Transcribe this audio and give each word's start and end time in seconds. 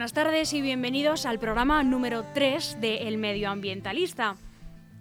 Buenas 0.00 0.14
tardes 0.14 0.54
y 0.54 0.62
bienvenidos 0.62 1.26
al 1.26 1.38
programa 1.38 1.82
número 1.82 2.24
3 2.32 2.80
de 2.80 3.06
El 3.06 3.18
Medioambientalista. 3.18 4.36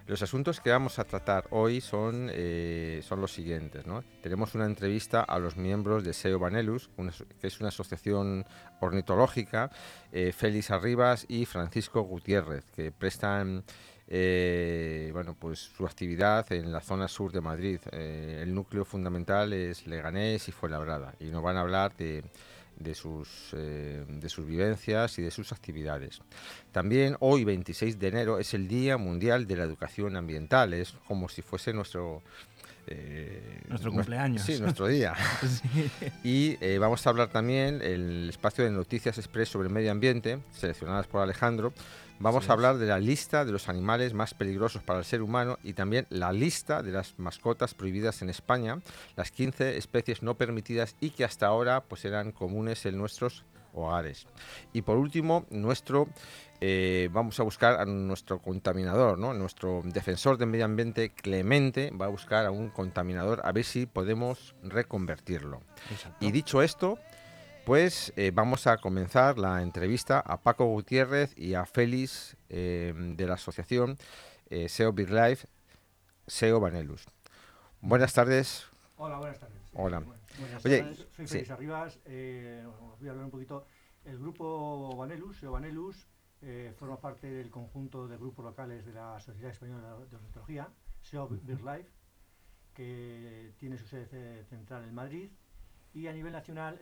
Los 0.07 0.21
asuntos 0.21 0.61
que 0.61 0.69
vamos 0.69 0.99
a 0.99 1.03
tratar 1.03 1.47
hoy 1.49 1.81
son, 1.81 2.29
eh, 2.31 3.01
son 3.03 3.19
los 3.19 3.33
siguientes. 3.33 3.85
¿no? 3.85 4.05
Tenemos 4.23 4.55
una 4.55 4.65
entrevista 4.65 5.19
a 5.19 5.37
los 5.37 5.57
miembros 5.57 6.05
de 6.05 6.13
SEO 6.13 6.39
Vanelus, 6.39 6.89
que 7.41 7.47
es 7.47 7.59
una 7.59 7.67
asociación 7.67 8.45
ornitológica, 8.79 9.69
eh, 10.13 10.31
Félix 10.31 10.71
Arribas 10.71 11.25
y 11.27 11.43
Francisco 11.43 12.03
Gutiérrez, 12.03 12.63
que 12.73 12.93
prestan 12.93 13.65
eh, 14.07 15.09
bueno, 15.11 15.35
pues 15.37 15.59
su 15.59 15.85
actividad 15.85 16.49
en 16.53 16.71
la 16.71 16.79
zona 16.79 17.09
sur 17.09 17.33
de 17.33 17.41
Madrid. 17.41 17.81
el 17.91 18.55
núcleo 18.55 18.85
fundamental 18.85 19.51
es 19.51 19.85
Leganés 19.87 20.47
y 20.47 20.53
Fuenlabrada 20.53 21.15
y 21.19 21.25
nos 21.25 21.43
van 21.43 21.57
a 21.57 21.61
hablar 21.61 21.97
de 21.97 22.23
de 22.79 22.95
sus, 22.95 23.27
eh, 23.53 24.05
de 24.07 24.29
sus 24.29 24.45
vivencias 24.45 25.19
y 25.19 25.21
de 25.21 25.31
sus 25.31 25.51
actividades. 25.51 26.21
También 26.71 27.17
hoy, 27.19 27.43
26 27.43 27.99
de 27.99 28.07
enero, 28.07 28.39
es 28.39 28.53
el 28.53 28.67
Día 28.67 28.97
Mundial 28.97 29.47
de 29.47 29.57
la 29.57 29.63
Educación 29.63 30.15
Ambiental, 30.15 30.73
es 30.73 30.93
como 31.07 31.29
si 31.29 31.41
fuese 31.41 31.73
nuestro... 31.73 32.23
Eh, 32.87 33.61
nuestro 33.67 33.91
cumpleaños. 33.91 34.41
Sí, 34.41 34.59
nuestro 34.59 34.87
día. 34.87 35.13
Y 36.23 36.57
eh, 36.61 36.79
vamos 36.79 37.05
a 37.05 37.09
hablar 37.11 37.29
también 37.29 37.81
el 37.81 38.27
espacio 38.29 38.63
de 38.63 38.71
noticias 38.71 39.17
express 39.17 39.49
sobre 39.49 39.67
el 39.67 39.73
medio 39.73 39.91
ambiente, 39.91 40.39
seleccionadas 40.51 41.05
por 41.05 41.21
Alejandro, 41.21 41.73
Vamos 42.21 42.49
a 42.49 42.53
hablar 42.53 42.77
de 42.77 42.85
la 42.85 42.99
lista 42.99 43.45
de 43.45 43.53
los 43.53 43.69
animales 43.69 44.13
más 44.13 44.33
peligrosos 44.33 44.83
para 44.83 44.99
el 44.99 45.05
ser 45.05 45.21
humano 45.21 45.57
y 45.63 45.71
también 45.71 46.05
la 46.09 46.33
lista 46.33 46.83
de 46.83 46.91
las 46.91 47.17
mascotas 47.17 47.73
prohibidas 47.73 48.21
en 48.21 48.29
España, 48.29 48.81
las 49.15 49.31
15 49.31 49.77
especies 49.77 50.21
no 50.21 50.35
permitidas 50.35 50.97
y 50.99 51.11
que 51.11 51.23
hasta 51.23 51.47
ahora 51.47 51.85
pues 51.85 52.03
eran 52.03 52.33
comunes 52.33 52.85
en 52.85 52.97
nuestros 52.97 53.45
hogares. 53.73 54.27
Y 54.73 54.81
por 54.81 54.97
último, 54.97 55.45
nuestro 55.49 56.09
eh, 56.59 57.07
vamos 57.13 57.39
a 57.39 57.43
buscar 57.43 57.79
a 57.79 57.85
nuestro 57.85 58.39
contaminador, 58.39 59.17
¿no? 59.17 59.33
Nuestro 59.33 59.81
defensor 59.85 60.37
del 60.37 60.49
medio 60.49 60.65
ambiente, 60.65 61.11
Clemente, 61.11 61.91
va 61.91 62.07
a 62.07 62.09
buscar 62.09 62.45
a 62.45 62.51
un 62.51 62.69
contaminador 62.69 63.39
a 63.45 63.53
ver 63.53 63.63
si 63.63 63.85
podemos 63.85 64.55
reconvertirlo. 64.61 65.61
Y 66.19 66.31
dicho 66.31 66.61
esto, 66.61 66.99
pues 67.69 68.11
eh, 68.15 68.31
vamos 68.33 68.65
a 68.65 68.77
comenzar 68.77 69.37
la 69.37 69.61
entrevista 69.61 70.19
a 70.21 70.41
Paco 70.41 70.65
Gutiérrez 70.65 71.37
y 71.37 71.53
a 71.53 71.67
Félix 71.67 72.35
eh, 72.49 72.95
de 73.15 73.27
la 73.27 73.35
asociación 73.35 73.95
eh, 74.49 74.67
SEO 74.67 74.91
Big 74.91 75.11
Life, 75.11 75.47
SEO 76.25 76.59
Vanelus. 76.59 77.05
Buenas 77.79 78.11
tardes. 78.11 78.65
Hola, 78.97 79.19
buenas 79.19 79.37
tardes. 79.37 79.61
Hola. 79.75 79.99
buenas 79.99 80.63
tardes. 80.63 81.07
Soy 81.15 81.27
Félix 81.27 81.51
Arribas. 81.51 81.97
os 81.97 82.99
voy 82.99 83.07
a 83.07 83.11
hablar 83.11 83.25
un 83.25 83.29
poquito. 83.29 83.67
El 84.03 84.17
grupo 84.17 84.95
Vanelus, 84.97 85.37
SEO 85.37 85.51
Vanelus, 85.51 86.07
forma 86.75 86.99
parte 86.99 87.29
del 87.29 87.51
conjunto 87.51 88.07
de 88.07 88.17
grupos 88.17 88.45
locales 88.45 88.83
de 88.83 88.93
la 88.93 89.19
Sociedad 89.19 89.51
Española 89.51 89.95
de 90.09 90.15
Ornitología, 90.15 90.69
SEO 91.03 91.27
Big 91.27 91.63
Life, 91.63 91.91
que 92.73 93.53
tiene 93.59 93.77
su 93.77 93.85
sede 93.85 94.43
central 94.45 94.85
en 94.85 94.95
Madrid 94.95 95.29
y 95.93 96.07
a 96.07 96.13
nivel 96.13 96.31
nacional 96.31 96.79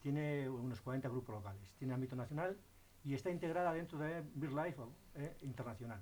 tiene 0.00 0.48
unos 0.48 0.80
40 0.80 1.08
grupos 1.08 1.34
locales, 1.34 1.74
tiene 1.74 1.94
ámbito 1.94 2.16
nacional 2.16 2.58
y 3.04 3.14
está 3.14 3.30
integrada 3.30 3.72
dentro 3.72 3.98
de 3.98 4.22
BirdLife 4.34 4.82
eh, 5.14 5.36
Internacional, 5.42 6.00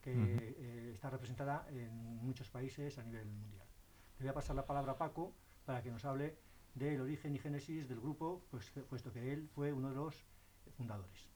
que 0.00 0.12
eh, 0.12 0.90
está 0.94 1.10
representada 1.10 1.66
en 1.70 1.92
muchos 2.24 2.48
países 2.50 2.98
a 2.98 3.02
nivel 3.02 3.26
mundial. 3.26 3.66
Le 4.18 4.24
voy 4.24 4.30
a 4.30 4.34
pasar 4.34 4.56
la 4.56 4.66
palabra 4.66 4.92
a 4.92 4.98
Paco 4.98 5.34
para 5.64 5.82
que 5.82 5.90
nos 5.90 6.04
hable 6.04 6.36
del 6.74 7.00
origen 7.00 7.34
y 7.34 7.38
génesis 7.38 7.88
del 7.88 8.00
grupo, 8.00 8.44
pues, 8.50 8.70
puesto 8.88 9.12
que 9.12 9.32
él 9.32 9.48
fue 9.54 9.72
uno 9.72 9.90
de 9.90 9.96
los 9.96 10.26
fundadores. 10.76 11.28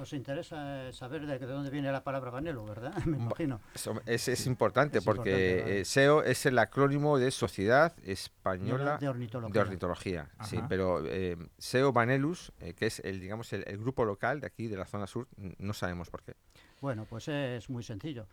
Os 0.00 0.12
interesa 0.12 0.92
saber 0.92 1.26
de, 1.26 1.38
dónde 1.38 1.70
viene 1.70 1.90
la 1.92 2.04
palabra 2.04 2.30
Vanelo, 2.30 2.64
¿verdad? 2.64 2.94
Me 3.04 3.16
imagino. 3.16 3.60
Es, 4.06 4.28
es 4.28 4.46
importante 4.46 5.02
porque 5.02 5.80
eh, 5.80 5.84
SEO 5.84 6.22
es 6.22 6.46
el 6.46 6.58
acrónimo 6.58 7.18
de 7.18 7.30
Sociedad 7.30 7.94
Española 8.04 8.98
de 8.98 9.08
Ornitología. 9.08 10.28
sí, 10.44 10.58
pero 10.68 11.04
eh, 11.06 11.36
SEO 11.58 11.92
Vanelus, 11.92 12.52
eh, 12.60 12.74
que 12.74 12.86
es 12.86 13.00
el, 13.00 13.20
digamos, 13.20 13.52
el, 13.52 13.78
grupo 13.78 14.04
local 14.04 14.40
de 14.40 14.46
aquí, 14.46 14.66
de 14.66 14.76
la 14.76 14.86
zona 14.86 15.06
sur, 15.06 15.28
no 15.58 15.72
sabemos 15.72 16.10
por 16.10 16.22
qué. 16.22 16.34
Bueno, 16.80 17.06
pues 17.08 17.28
es 17.28 17.68
muy 17.70 17.82
sencillo. 17.82 18.26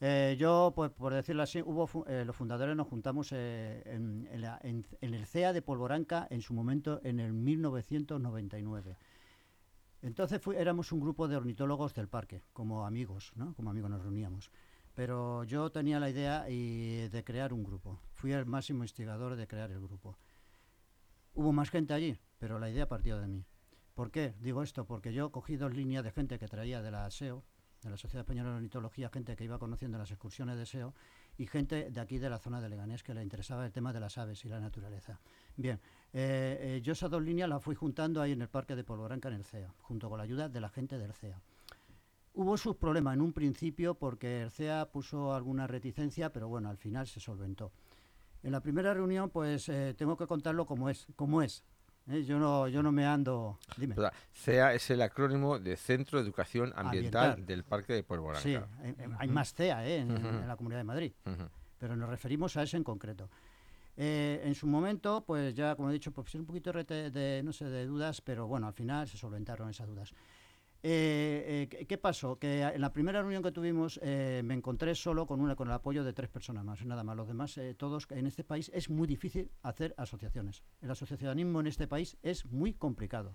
yo, 0.00 0.72
pues, 0.74 0.90
por 0.90 1.12
decirlo 1.12 1.42
así, 1.42 1.62
hubo 1.62 1.88
los 2.06 2.36
fundadores 2.36 2.76
nos 2.76 2.86
juntamos 2.86 3.32
en, 3.32 4.28
en, 4.30 4.84
el 5.00 5.26
CEA 5.26 5.52
de 5.52 5.62
Polvoranca 5.62 6.26
en 6.30 6.42
su 6.42 6.54
momento 6.54 7.00
en 7.04 7.20
el 7.20 7.32
1999. 7.32 8.96
Entonces 10.02 10.40
éramos 10.56 10.92
un 10.92 11.00
grupo 11.00 11.28
de 11.28 11.36
ornitólogos 11.36 11.94
del 11.94 12.08
parque, 12.08 12.42
como 12.52 12.86
amigos, 12.86 13.32
¿no? 13.34 13.54
Como 13.54 13.70
amigos 13.70 13.90
nos 13.90 14.02
reuníamos. 14.02 14.50
Pero 14.94 15.44
yo 15.44 15.70
tenía 15.70 16.00
la 16.00 16.10
idea 16.10 16.44
de 16.44 17.22
crear 17.24 17.52
un 17.52 17.62
grupo. 17.64 18.00
Fui 18.12 18.32
el 18.32 18.46
máximo 18.46 18.84
instigador 18.84 19.36
de 19.36 19.46
crear 19.46 19.70
el 19.70 19.80
grupo. 19.80 20.18
Hubo 21.34 21.52
más 21.52 21.70
gente 21.70 21.94
allí, 21.94 22.18
pero 22.38 22.58
la 22.58 22.70
idea 22.70 22.88
partió 22.88 23.18
de 23.20 23.28
mí. 23.28 23.44
¿Por 23.94 24.10
qué? 24.10 24.34
Digo 24.40 24.62
esto 24.62 24.86
porque 24.86 25.12
yo 25.12 25.30
cogí 25.30 25.56
dos 25.56 25.74
líneas 25.74 26.04
de 26.04 26.12
gente 26.12 26.38
que 26.38 26.46
traía 26.46 26.82
de 26.82 26.90
la 26.90 27.10
SEO, 27.10 27.44
de 27.82 27.90
la 27.90 27.96
Sociedad 27.96 28.22
Española 28.22 28.50
de 28.50 28.56
Ornitología, 28.56 29.08
gente 29.08 29.36
que 29.36 29.44
iba 29.44 29.58
conociendo 29.58 29.98
las 29.98 30.10
excursiones 30.10 30.56
de 30.56 30.66
SEO 30.66 30.94
y 31.36 31.46
gente 31.46 31.90
de 31.90 32.00
aquí 32.00 32.18
de 32.18 32.30
la 32.30 32.38
zona 32.38 32.60
de 32.60 32.68
Leganés 32.68 33.04
que 33.04 33.14
le 33.14 33.22
interesaba 33.22 33.64
el 33.64 33.72
tema 33.72 33.92
de 33.92 34.00
las 34.00 34.18
aves 34.18 34.44
y 34.44 34.48
la 34.48 34.58
naturaleza. 34.58 35.20
Bien, 35.56 35.80
eh, 36.12 36.58
eh, 36.60 36.80
yo 36.82 36.92
esas 36.92 37.10
dos 37.10 37.22
líneas 37.22 37.48
las 37.48 37.62
fui 37.62 37.74
juntando 37.74 38.22
ahí 38.22 38.32
en 38.32 38.40
el 38.40 38.48
Parque 38.48 38.74
de 38.74 38.84
Polvoranca 38.84 39.28
en 39.28 39.34
el 39.34 39.44
CEA, 39.44 39.72
junto 39.80 40.08
con 40.08 40.18
la 40.18 40.24
ayuda 40.24 40.48
de 40.48 40.60
la 40.60 40.68
gente 40.68 40.98
del 40.98 41.12
CEA. 41.12 41.40
Hubo 42.34 42.56
sus 42.56 42.76
problemas 42.76 43.14
en 43.14 43.20
un 43.20 43.32
principio 43.32 43.94
porque 43.94 44.42
el 44.42 44.50
CEA 44.50 44.90
puso 44.90 45.34
alguna 45.34 45.66
reticencia, 45.66 46.32
pero 46.32 46.48
bueno, 46.48 46.70
al 46.70 46.78
final 46.78 47.06
se 47.06 47.20
solventó. 47.20 47.72
En 48.42 48.52
la 48.52 48.60
primera 48.60 48.94
reunión, 48.94 49.30
pues 49.30 49.68
eh, 49.68 49.94
tengo 49.98 50.16
que 50.16 50.26
contarlo 50.26 50.64
como 50.64 50.88
es, 50.88 51.06
como 51.16 51.42
es. 51.42 51.64
Yo 52.06 52.38
no, 52.38 52.68
yo 52.68 52.82
no 52.82 52.90
me 52.90 53.04
ando. 53.04 53.58
Dime. 53.76 53.94
CEA 54.32 54.72
es 54.72 54.88
el 54.88 55.02
acrónimo 55.02 55.58
de 55.58 55.76
Centro 55.76 56.18
de 56.18 56.24
Educación 56.24 56.72
Ambiental, 56.74 57.44
del 57.44 57.64
Parque 57.64 57.92
de 57.92 58.02
Polvoranca. 58.02 58.40
Sí, 58.40 58.56
hay 59.18 59.28
más 59.28 59.52
CEA 59.52 59.86
en, 59.86 60.48
la 60.48 60.56
Comunidad 60.56 60.80
de 60.80 60.84
Madrid, 60.84 61.12
pero 61.76 61.96
nos 61.96 62.08
referimos 62.08 62.56
a 62.56 62.62
ese 62.62 62.78
en 62.78 62.84
concreto. 62.84 63.28
Eh, 64.00 64.40
en 64.44 64.54
su 64.54 64.68
momento, 64.68 65.24
pues 65.26 65.52
ya, 65.54 65.74
como 65.74 65.90
he 65.90 65.92
dicho, 65.92 66.12
pues 66.12 66.32
un 66.36 66.46
poquito 66.46 66.72
de, 66.72 67.42
no 67.44 67.52
sé, 67.52 67.64
de 67.64 67.84
dudas, 67.84 68.20
pero 68.20 68.46
bueno, 68.46 68.68
al 68.68 68.72
final 68.72 69.08
se 69.08 69.18
solventaron 69.18 69.68
esas 69.68 69.88
dudas. 69.88 70.14
Eh, 70.84 71.68
eh, 71.68 71.84
¿Qué 71.84 71.98
pasó? 71.98 72.38
Que 72.38 72.62
en 72.62 72.80
la 72.80 72.92
primera 72.92 73.20
reunión 73.20 73.42
que 73.42 73.50
tuvimos 73.50 74.00
me 74.00 74.54
encontré 74.54 74.94
solo 74.94 75.26
con, 75.26 75.40
una, 75.40 75.56
con 75.56 75.66
el 75.66 75.74
apoyo 75.74 76.04
de 76.04 76.12
tres 76.12 76.28
personas 76.28 76.64
más, 76.64 76.86
nada 76.86 77.02
más. 77.02 77.16
Los 77.16 77.26
demás, 77.26 77.58
todos 77.76 78.06
en 78.10 78.26
este 78.26 78.44
país 78.44 78.70
es 78.72 78.88
muy 78.88 79.08
difícil 79.08 79.50
hacer 79.62 79.96
asociaciones. 79.98 80.62
El 80.80 80.92
asociacionismo 80.92 81.58
en 81.58 81.66
este 81.66 81.88
país 81.88 82.16
es 82.22 82.46
muy 82.46 82.74
complicado. 82.74 83.34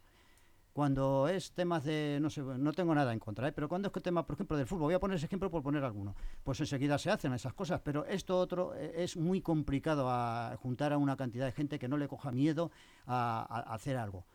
Cuando 0.74 1.28
es 1.28 1.52
temas 1.52 1.84
de, 1.84 2.18
no 2.20 2.31
sé, 2.31 2.42
no 2.42 2.74
tengo 2.74 2.96
nada 2.96 3.14
en 3.14 3.20
contra, 3.20 3.48
¿eh? 3.48 3.52
pero 3.52 3.70
cuando 3.70 3.90
es 3.90 3.94
que 3.94 4.02
tema, 4.02 4.25
por 4.25 4.34
ejemplo, 4.34 4.58
del 4.58 4.66
fútbol, 4.66 4.86
voy 4.86 4.96
a 4.96 5.00
poner 5.00 5.18
ese 5.18 5.28
ejemplo 5.28 5.52
por 5.52 5.62
poner 5.62 5.84
alguno, 5.84 6.16
pues 6.44 6.60
enseguida 6.62 6.98
se 6.98 7.12
hacen 7.12 7.31
esas 7.31 7.54
cosas, 7.54 7.80
pero 7.81 8.06
esto 8.06 8.40
otro 8.40 8.74
eh, 8.74 8.92
es 8.98 9.16
muy 9.16 9.40
complicado 9.40 10.10
a 10.10 10.58
juntar 10.60 10.92
a 10.92 10.98
una 10.98 11.16
cantidad 11.16 11.46
de 11.46 11.52
gente 11.52 11.78
que 11.78 11.88
no 11.88 11.96
le 11.96 12.08
coja 12.08 12.31
miedo 12.31 12.72
a, 13.06 13.44
hacer 13.72 13.98
algo 13.98 14.25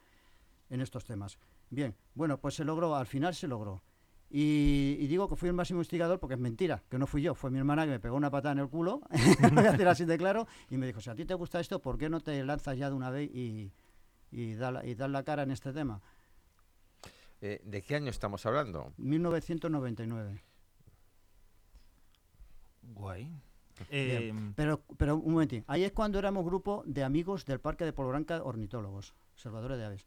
en 0.70 0.80
estos 0.80 1.04
temas. 1.04 1.38
Bien, 1.70 1.96
bueno, 2.14 2.38
pues 2.38 2.54
se 2.54 2.64
logró, 2.64 2.94
al 2.94 3.06
final 3.06 3.34
se 3.34 3.48
logró. 3.48 3.82
Y, 4.30 5.08
digo 5.08 5.28
que 5.28 5.34
fui 5.34 5.48
el 5.48 5.56
máximo 5.56 5.80
instigador 5.80 6.20
porque 6.20 6.34
es 6.34 6.40
mentira, 6.40 6.84
que 6.88 6.98
no 6.98 7.08
fui 7.08 7.20
yo, 7.20 7.34
fue 7.34 7.50
mi 7.50 7.58
hermana 7.58 7.84
que 7.84 7.90
me 7.90 7.98
pegó 7.98 8.14
una 8.14 8.30
patada 8.30 8.52
en 8.52 8.58
el 8.60 8.68
culo, 8.68 9.00
voy 9.54 9.66
a 9.66 9.70
hacer 9.70 9.88
así 9.88 10.04
de 10.04 10.16
claro, 10.16 10.46
y 10.70 10.76
me 10.76 10.86
dijo, 10.86 11.00
si 11.00 11.10
a 11.10 11.16
ti 11.16 11.24
te 11.24 11.34
gusta 11.34 11.58
esto, 11.58 11.80
¿por 11.82 11.98
qué 11.98 12.08
no 12.08 12.20
te 12.20 12.44
lanzas 12.44 12.78
ya 12.78 12.90
de 12.90 12.94
una 12.94 13.10
vez 13.10 13.28
y, 13.34 13.72
y, 14.30 14.54
da 14.54 14.84
y 14.86 14.94
das 14.94 15.10
la 15.10 15.24
cara 15.24 15.42
en 15.42 15.50
este 15.50 15.72
tema? 15.72 16.00
Eh, 17.40 17.60
¿De 17.64 17.82
qué 17.82 17.96
año 17.96 18.10
estamos 18.10 18.44
hablando? 18.46 18.92
1999. 18.96 20.42
Guay. 22.82 23.30
Eh, 23.90 24.32
pero, 24.56 24.82
pero 24.96 25.16
un 25.16 25.32
momentín, 25.32 25.64
ahí 25.68 25.84
es 25.84 25.92
cuando 25.92 26.18
éramos 26.18 26.44
grupo 26.44 26.82
de 26.84 27.04
amigos 27.04 27.44
del 27.44 27.60
Parque 27.60 27.84
de 27.84 27.92
Polvoranca 27.92 28.42
ornitólogos, 28.42 29.14
observadores 29.34 29.78
de 29.78 29.84
aves. 29.84 30.06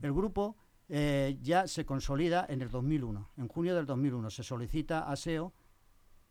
El 0.00 0.12
grupo 0.12 0.56
eh, 0.88 1.36
ya 1.42 1.66
se 1.66 1.84
consolida 1.84 2.46
en 2.48 2.62
el 2.62 2.70
2001, 2.70 3.32
en 3.36 3.48
junio 3.48 3.74
del 3.74 3.84
2001. 3.84 4.30
Se 4.30 4.42
solicita 4.42 5.10
aseo 5.10 5.52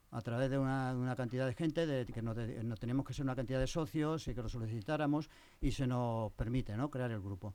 a 0.10 0.22
través 0.22 0.50
de 0.50 0.58
una, 0.58 1.14
cantidad 1.16 1.46
de 1.46 1.54
gente, 1.54 1.86
de, 1.86 2.06
que 2.06 2.22
no, 2.22 2.34
teníamos 2.34 3.06
que 3.06 3.14
ser 3.14 3.24
una 3.24 3.36
cantidad 3.36 3.60
de 3.60 3.68
socios 3.68 4.28
y 4.28 4.34
que 4.34 4.42
lo 4.42 4.50
solicitáramos 4.50 5.30
y 5.62 5.72
se 5.72 5.88
nos 5.88 6.32
permite 6.34 6.76
¿no? 6.76 6.90
crear 6.90 7.12
el 7.12 7.22
grupo. 7.22 7.54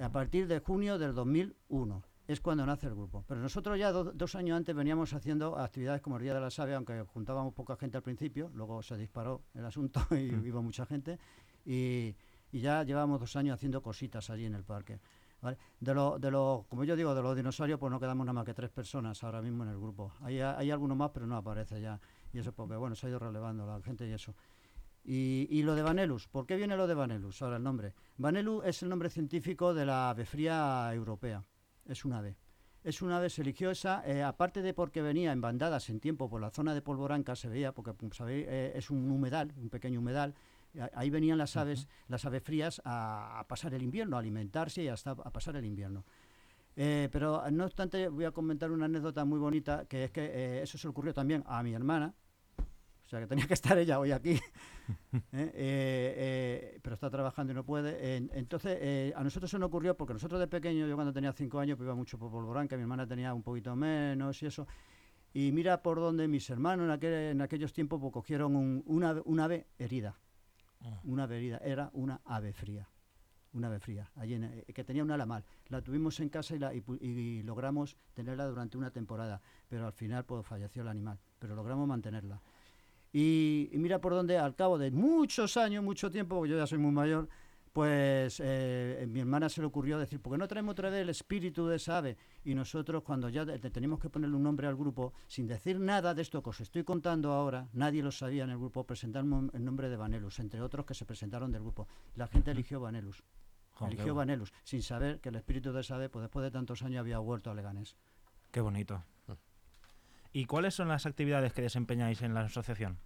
A 0.00 0.10
partir 0.10 0.46
de 0.46 0.60
junio 0.60 0.98
del 0.98 1.14
2001 1.14 2.02
es 2.32 2.40
cuando 2.40 2.64
nace 2.66 2.86
el 2.86 2.94
grupo. 2.94 3.24
Pero 3.26 3.40
nosotros 3.40 3.78
ya 3.78 3.92
dos 3.92 4.34
años 4.34 4.56
antes 4.56 4.74
veníamos 4.74 5.12
haciendo 5.12 5.58
actividades 5.58 6.00
como 6.00 6.16
el 6.16 6.22
Día 6.22 6.34
de 6.34 6.40
la 6.40 6.50
Sabe, 6.50 6.74
aunque 6.74 7.02
juntábamos 7.02 7.54
poca 7.54 7.76
gente 7.76 7.96
al 7.96 8.02
principio, 8.02 8.50
luego 8.54 8.82
se 8.82 8.96
disparó 8.96 9.42
el 9.54 9.64
asunto 9.64 10.00
y 10.10 10.34
iba 10.46 10.60
mucha 10.60 10.86
gente, 10.86 11.18
y, 11.64 12.14
ya 12.52 12.82
llevábamos 12.82 13.18
dos 13.18 13.34
años 13.36 13.54
haciendo 13.54 13.80
cositas 13.82 14.28
allí 14.28 14.44
en 14.44 14.54
el 14.54 14.64
parque. 14.64 15.00
De 15.80 15.94
los, 15.94 16.20
de 16.20 16.30
como 16.30 16.84
yo 16.84 16.94
digo, 16.94 17.14
de 17.14 17.22
los 17.22 17.34
dinosaurios, 17.34 17.80
pues 17.80 17.90
no 17.90 17.98
quedamos 17.98 18.24
nada 18.24 18.34
más 18.34 18.44
que 18.44 18.54
tres 18.54 18.70
personas 18.70 19.24
ahora 19.24 19.40
mismo 19.42 19.64
en 19.64 19.70
el 19.70 19.78
grupo. 19.78 20.12
Hay, 20.20 20.38
hay 20.38 20.70
algunos 20.70 20.96
más, 20.96 21.10
pero 21.12 21.26
no 21.26 21.36
aparece 21.36 21.80
ya. 21.80 21.98
Y 22.32 22.38
eso 22.38 22.52
porque, 22.52 22.76
bueno, 22.76 22.94
se 22.94 23.06
ha 23.06 23.10
ido 23.10 23.18
relevando 23.18 23.66
la 23.66 23.80
gente 23.80 24.06
y 24.06 24.12
eso. 24.12 24.34
Y, 25.02 25.48
y, 25.50 25.62
lo 25.62 25.74
de 25.74 25.82
Vanellus, 25.82 26.28
¿por 26.28 26.46
qué 26.46 26.56
viene 26.56 26.76
lo 26.76 26.86
de 26.86 26.94
Vanellus? 26.94 27.42
Ahora 27.42 27.56
el 27.56 27.62
nombre. 27.62 27.94
Vanellus 28.18 28.64
es 28.66 28.82
el 28.82 28.90
nombre 28.90 29.10
científico 29.10 29.74
de 29.74 29.86
la 29.86 30.10
ave 30.10 30.26
fría 30.26 30.88
europea 30.94 31.42
es 31.86 32.04
un 32.04 32.12
ave. 32.12 32.36
Es 32.84 33.00
una 33.00 33.18
ave, 33.18 33.30
se 33.30 33.42
eligió 33.42 33.70
esa, 33.70 34.02
eh, 34.04 34.24
aparte 34.24 34.60
de 34.60 34.74
porque 34.74 35.02
venía 35.02 35.30
en 35.30 35.40
bandadas 35.40 35.88
en 35.88 36.00
tiempo 36.00 36.28
por 36.28 36.40
la 36.40 36.50
zona 36.50 36.74
de 36.74 36.82
Polvoranca, 36.82 37.36
se 37.36 37.48
veía, 37.48 37.72
porque 37.72 37.92
sabéis, 38.12 38.46
eh, 38.48 38.72
es 38.74 38.90
un 38.90 39.08
humedal, 39.08 39.52
un 39.56 39.68
pequeño 39.68 40.00
humedal, 40.00 40.34
ahí 40.94 41.08
venían 41.08 41.38
las 41.38 41.56
aves, 41.56 41.86
las 42.08 42.24
aves 42.24 42.42
frías 42.42 42.82
a, 42.84 43.44
pasar 43.48 43.74
el 43.74 43.82
invierno, 43.82 44.16
a 44.16 44.20
alimentarse 44.20 44.82
y 44.82 44.88
hasta 44.88 45.12
a 45.12 45.30
pasar 45.30 45.54
el 45.56 45.64
invierno. 45.64 46.04
Eh, 46.74 47.08
pero 47.12 47.48
no 47.52 47.66
obstante, 47.66 48.08
voy 48.08 48.24
a 48.24 48.32
comentar 48.32 48.72
una 48.72 48.86
anécdota 48.86 49.24
muy 49.24 49.38
bonita, 49.38 49.84
que 49.84 50.04
es 50.04 50.10
que 50.10 50.62
eso 50.62 50.76
se 50.76 50.88
le 50.88 50.90
ocurrió 50.90 51.14
también 51.14 51.44
a 51.46 51.62
mi 51.62 51.74
hermana, 51.74 52.14
sea 53.12 53.20
que 53.20 53.26
tenía 53.26 53.46
que 53.46 53.54
estar 53.54 53.76
ella 53.76 53.98
hoy 53.98 54.10
aquí, 54.10 54.30
¿eh? 54.32 54.40
Eh, 55.32 55.52
eh, 55.54 56.78
pero 56.82 56.94
está 56.94 57.10
trabajando 57.10 57.52
y 57.52 57.54
no 57.54 57.64
puede. 57.64 58.16
entonces, 58.16 59.14
a 59.14 59.22
nosotros 59.22 59.50
se 59.50 59.58
nos 59.58 59.66
ocurrió, 59.68 59.96
porque 59.96 60.14
nosotros 60.14 60.40
de 60.40 60.48
pequeño, 60.48 60.86
yo 60.86 60.94
cuando 60.94 61.12
tenía 61.12 61.32
cinco 61.32 61.60
años, 61.60 61.76
pues 61.76 61.86
iba 61.86 61.94
mucho 61.94 62.18
por 62.18 62.30
Polvoranca, 62.30 62.76
mi 62.76 62.82
hermana 62.82 63.06
tenía 63.06 63.34
un 63.34 63.42
poquito 63.42 63.76
menos 63.76 64.42
y 64.42 64.46
eso. 64.46 64.66
Y 65.34 65.52
mira 65.52 65.82
por 65.82 65.98
donde 65.98 66.26
mis 66.26 66.48
hermanos 66.48 66.84
en, 67.02 67.40
aquellos 67.40 67.72
tiempos 67.72 68.00
pues, 68.00 68.12
cogieron 68.12 68.56
un, 68.56 68.82
una, 68.86 69.44
ave 69.44 69.66
herida. 69.78 70.18
Ah. 70.80 71.00
Una 71.04 71.24
ave 71.24 71.36
herida, 71.36 71.58
era 71.58 71.90
una 71.92 72.20
ave 72.24 72.52
fría. 72.52 72.88
Una 73.52 73.66
ave 73.66 73.78
fría, 73.78 74.10
allí 74.16 74.40
que 74.74 74.84
tenía 74.84 75.02
un 75.02 75.10
ala 75.10 75.26
mal. 75.26 75.44
La 75.68 75.82
tuvimos 75.82 76.18
en 76.20 76.30
casa 76.30 76.56
y, 76.56 76.58
la, 76.58 76.72
y, 76.72 77.42
logramos 77.42 77.98
tenerla 78.14 78.46
durante 78.46 78.78
una 78.78 78.90
temporada, 78.90 79.42
pero 79.68 79.86
al 79.86 79.92
final 79.92 80.24
pues, 80.24 80.46
falleció 80.46 80.80
el 80.80 80.88
animal, 80.88 81.18
pero 81.38 81.54
logramos 81.54 81.86
mantenerla. 81.86 82.40
Y, 83.12 83.70
mira 83.74 84.00
por 84.00 84.14
dónde, 84.14 84.38
al 84.38 84.54
cabo 84.54 84.78
de 84.78 84.90
muchos 84.90 85.56
años, 85.56 85.84
mucho 85.84 86.10
tiempo, 86.10 86.36
porque 86.36 86.52
yo 86.52 86.56
ya 86.56 86.66
soy 86.66 86.78
muy 86.78 86.92
mayor, 86.92 87.28
pues 87.72 88.40
eh, 88.42 89.06
mi 89.08 89.20
hermana 89.20 89.48
se 89.48 89.60
le 89.60 89.66
ocurrió 89.66 89.98
decir, 89.98 90.20
¿por 90.20 90.32
qué 90.32 90.38
no 90.38 90.48
traemos 90.48 90.72
otra 90.72 90.90
vez 90.90 91.00
el 91.00 91.08
espíritu 91.08 91.66
de 91.66 91.76
esa 91.76 91.98
ave? 91.98 92.16
Y 92.44 92.54
nosotros 92.54 93.02
cuando 93.02 93.28
ya 93.28 93.46
teníamos 93.46 93.98
que 93.98 94.10
ponerle 94.10 94.36
un 94.36 94.42
nombre 94.42 94.66
al 94.66 94.76
grupo, 94.76 95.12
sin 95.26 95.46
decir 95.46 95.78
nada 95.78 96.14
de 96.14 96.22
esto 96.22 96.42
que 96.42 96.50
os 96.50 96.60
estoy 96.60 96.84
contando 96.84 97.32
ahora, 97.32 97.68
nadie 97.72 98.02
lo 98.02 98.12
sabía 98.12 98.44
en 98.44 98.50
el 98.50 98.58
grupo, 98.58 98.84
presentamos 98.84 99.52
el 99.54 99.64
nombre 99.64 99.88
de 99.88 99.96
Vanelus, 99.96 100.38
entre 100.38 100.60
otros 100.60 100.86
que 100.86 100.94
se 100.94 101.04
presentaron 101.04 101.50
del 101.52 101.62
grupo. 101.62 101.88
La 102.14 102.26
gente 102.26 102.50
eligió 102.50 102.80
Vanelus, 102.80 103.22
eligió 103.80 104.14
Vanelus, 104.14 104.52
sin 104.64 104.82
saber 104.82 105.20
que 105.20 105.30
el 105.30 105.36
espíritu 105.36 105.72
de 105.72 105.80
esa 105.80 105.96
ave, 105.96 106.08
pues 106.08 106.22
después 106.22 106.44
de 106.44 106.50
tantos 106.50 106.82
años 106.82 107.00
había 107.00 107.18
vuelto 107.18 107.50
a 107.50 107.54
Leganés. 107.54 107.96
Qué 108.50 108.60
bonito. 108.60 109.02
¿Y 110.32 110.46
cuáles 110.46 110.74
son 110.74 110.88
las 110.88 111.06
actividades 111.06 111.52
que 111.52 111.62
desempeñáis 111.62 112.22
en 112.22 112.34
la 112.34 112.42
asociación? 112.42 112.98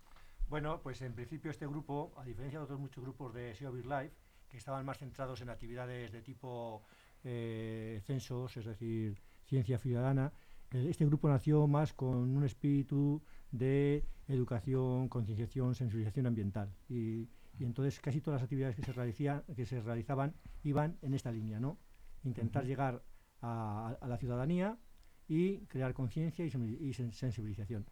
Bueno, 0.49 0.81
pues 0.81 1.03
en 1.03 1.15
principio 1.15 1.51
este 1.51 1.67
grupo, 1.67 2.15
a 2.17 2.25
diferencia 2.25 2.59
de 2.61 2.65
otros 2.65 2.79
muchos 2.79 3.03
grupos 3.03 3.35
de 3.35 3.55
SEO 3.55 3.75
Life, 3.75 4.15
que 4.49 4.57
estaban 4.57 4.85
más 4.87 4.99
centrados 4.99 5.41
en 5.41 5.51
actividades 5.51 6.13
de 6.13 6.23
tipo 6.23 6.85
eh, 7.25 8.01
censos, 8.07 8.57
es 8.57 8.65
decir, 8.65 9.21
ciencia 9.45 9.79
ciudadana, 9.79 10.33
eh, 10.71 10.87
este 10.89 11.05
grupo 11.05 11.29
nació 11.29 11.67
más 11.67 11.93
con 11.93 12.37
un 12.37 12.45
espíritu 12.45 13.23
de 13.51 14.05
educación, 14.29 15.09
concienciación, 15.09 15.75
sensibilización 15.75 16.27
ambiental. 16.27 16.73
Y, 16.89 17.29
entonces 17.59 17.99
casi 18.01 18.21
todas 18.21 18.41
las 18.41 18.45
actividades 18.45 18.77
que 18.77 18.83
se, 18.83 19.55
que 19.55 19.65
se 19.65 19.81
realizaban 19.81 20.35
iban 20.63 20.99
en 21.01 21.15
esta 21.15 21.33
línea, 21.33 21.59
¿no? 21.59 21.79
Intentar 22.23 22.67
llegar 22.67 23.03
a, 23.41 23.97
la 24.07 24.19
ciudadanía 24.19 24.79
y 25.29 25.59
crear 25.67 25.93
conciencia 25.95 26.45
y, 26.45 26.93
sensibilización. 27.13 27.87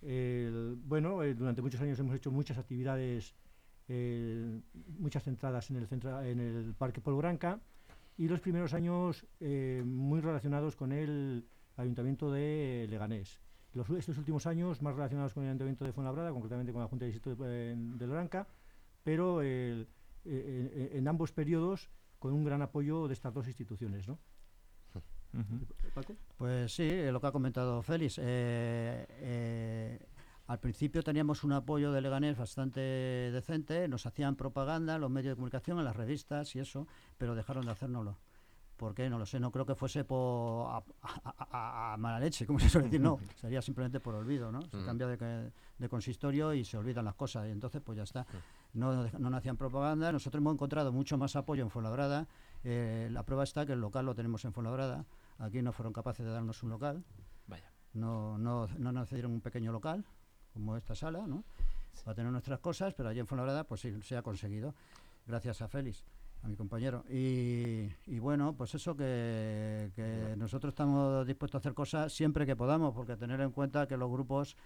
bueno, 0.00 1.22
eh, 1.22 1.34
durante 1.34 1.62
muchos 1.62 1.80
años 1.80 1.98
hemos 1.98 2.14
hecho 2.14 2.30
muchas 2.30 2.58
actividades, 2.58 3.34
eh, 3.88 4.60
muchas 4.98 5.24
centradas 5.24 5.70
en 5.70 5.76
el, 5.76 5.86
centro, 5.86 6.22
en 6.22 6.40
el 6.40 6.74
Parque 6.74 7.00
Polvoranca 7.00 7.60
y 8.16 8.28
los 8.28 8.40
primeros 8.40 8.74
años 8.74 9.26
eh, 9.40 9.82
muy 9.86 10.20
relacionados 10.20 10.76
con 10.76 10.92
el 10.92 11.46
Ayuntamiento 11.76 12.30
de 12.30 12.86
Leganés. 12.90 13.40
Los, 13.72 13.88
estos 13.90 14.18
últimos 14.18 14.46
años 14.46 14.82
más 14.82 14.94
relacionados 14.94 15.32
con 15.32 15.44
el 15.44 15.50
Ayuntamiento 15.50 15.84
de 15.84 15.92
Fuenlabrada, 15.92 16.32
concretamente 16.32 16.72
con 16.72 16.82
la 16.82 16.88
Junta 16.88 17.04
de 17.04 17.12
Distrito 17.12 17.44
de, 17.44 18.06
Loranca, 18.06 18.48
pero 19.04 19.42
en 19.42 21.08
ambos 21.08 21.32
periodos 21.32 21.88
con 22.18 22.32
un 22.32 22.44
gran 22.44 22.60
apoyo 22.62 23.06
de 23.06 23.14
estas 23.14 23.32
dos 23.32 23.46
instituciones. 23.46 24.08
¿no? 24.08 24.18
Pues 26.36 26.72
sí, 26.72 26.88
lo 27.10 27.20
que 27.20 27.26
ha 27.26 27.32
comentado 27.32 27.82
Félix. 27.82 28.18
Eh, 28.18 29.06
eh, 29.08 29.98
al 30.46 30.60
principio 30.60 31.02
teníamos 31.02 31.44
un 31.44 31.52
apoyo 31.52 31.92
de 31.92 32.00
Leganés 32.00 32.38
bastante 32.38 32.80
decente, 32.80 33.86
nos 33.86 34.06
hacían 34.06 34.34
propaganda 34.34 34.96
los 34.96 35.10
medios 35.10 35.32
de 35.32 35.36
comunicación, 35.36 35.78
en 35.78 35.84
las 35.84 35.96
revistas 35.96 36.56
y 36.56 36.60
eso, 36.60 36.86
pero 37.18 37.34
dejaron 37.34 37.66
de 37.66 37.72
hacérnoslo. 37.72 38.16
¿Por 38.78 38.94
qué? 38.94 39.10
No 39.10 39.18
lo 39.18 39.26
sé, 39.26 39.40
no 39.40 39.50
creo 39.50 39.66
que 39.66 39.74
fuese 39.74 40.04
por 40.04 40.70
a, 41.02 41.96
mala 41.98 42.20
leche, 42.20 42.46
como 42.46 42.60
se 42.60 42.70
suele 42.70 42.86
decir, 42.86 43.00
no, 43.00 43.18
sería 43.34 43.60
simplemente 43.60 43.98
por 43.98 44.14
olvido, 44.14 44.52
¿no? 44.52 44.62
Se 44.62 44.84
cambia 44.84 45.08
de, 45.08 45.50
de, 45.78 45.88
consistorio 45.88 46.54
y 46.54 46.64
se 46.64 46.78
olvidan 46.78 47.04
las 47.04 47.16
cosas 47.16 47.48
y 47.48 47.50
entonces 47.50 47.82
pues 47.84 47.96
ya 47.96 48.04
está. 48.04 48.24
No, 48.74 49.04
no, 49.04 49.36
hacían 49.36 49.56
propaganda, 49.56 50.12
nosotros 50.12 50.40
hemos 50.40 50.54
encontrado 50.54 50.92
mucho 50.92 51.18
más 51.18 51.34
apoyo 51.34 51.64
en 51.64 51.70
Fuenlabrada, 51.70 52.28
eh, 52.62 53.08
la 53.10 53.24
prueba 53.24 53.42
está 53.42 53.66
que 53.66 53.72
el 53.72 53.80
local 53.80 54.06
lo 54.06 54.14
tenemos 54.14 54.44
en 54.44 54.52
Fuenlabrada, 54.52 55.04
aquí 55.38 55.62
no 55.62 55.72
fueron 55.72 55.92
capaces 55.92 56.24
de 56.24 56.32
darnos 56.32 56.62
un 56.62 56.70
local, 56.70 57.04
Vaya. 57.46 57.72
No, 57.94 58.38
no, 58.38 58.68
no 58.78 58.92
nos 58.92 59.08
cedieron 59.08 59.32
un 59.32 59.40
pequeño 59.40 59.72
local, 59.72 60.04
como 60.52 60.76
esta 60.76 60.94
sala, 60.94 61.26
¿no? 61.26 61.44
Para 62.04 62.14
tener 62.14 62.30
nuestras 62.30 62.60
cosas, 62.60 62.94
pero 62.94 63.08
allí 63.08 63.20
en 63.20 63.26
Fuenlabrada 63.26 63.64
pues 63.64 63.80
sí, 63.80 63.96
se 64.02 64.16
ha 64.16 64.22
conseguido, 64.22 64.74
gracias 65.26 65.62
a 65.62 65.68
Félix 65.68 66.04
a 66.42 66.48
mi 66.48 66.56
compañero. 66.56 67.04
Y, 67.08 68.18
bueno, 68.18 68.54
pues 68.56 68.74
eso 68.74 68.96
que, 68.96 70.34
nosotros 70.36 70.72
estamos 70.72 71.26
dispuestos 71.26 71.58
a 71.58 71.60
hacer 71.60 71.74
cosas 71.74 72.12
siempre 72.12 72.46
que 72.46 72.56
podamos, 72.56 72.94
porque 72.94 73.16
tener 73.16 73.40
en 73.40 73.50
cuenta 73.50 73.88
que 73.88 73.96
los 73.96 74.10
grupos 74.10 74.56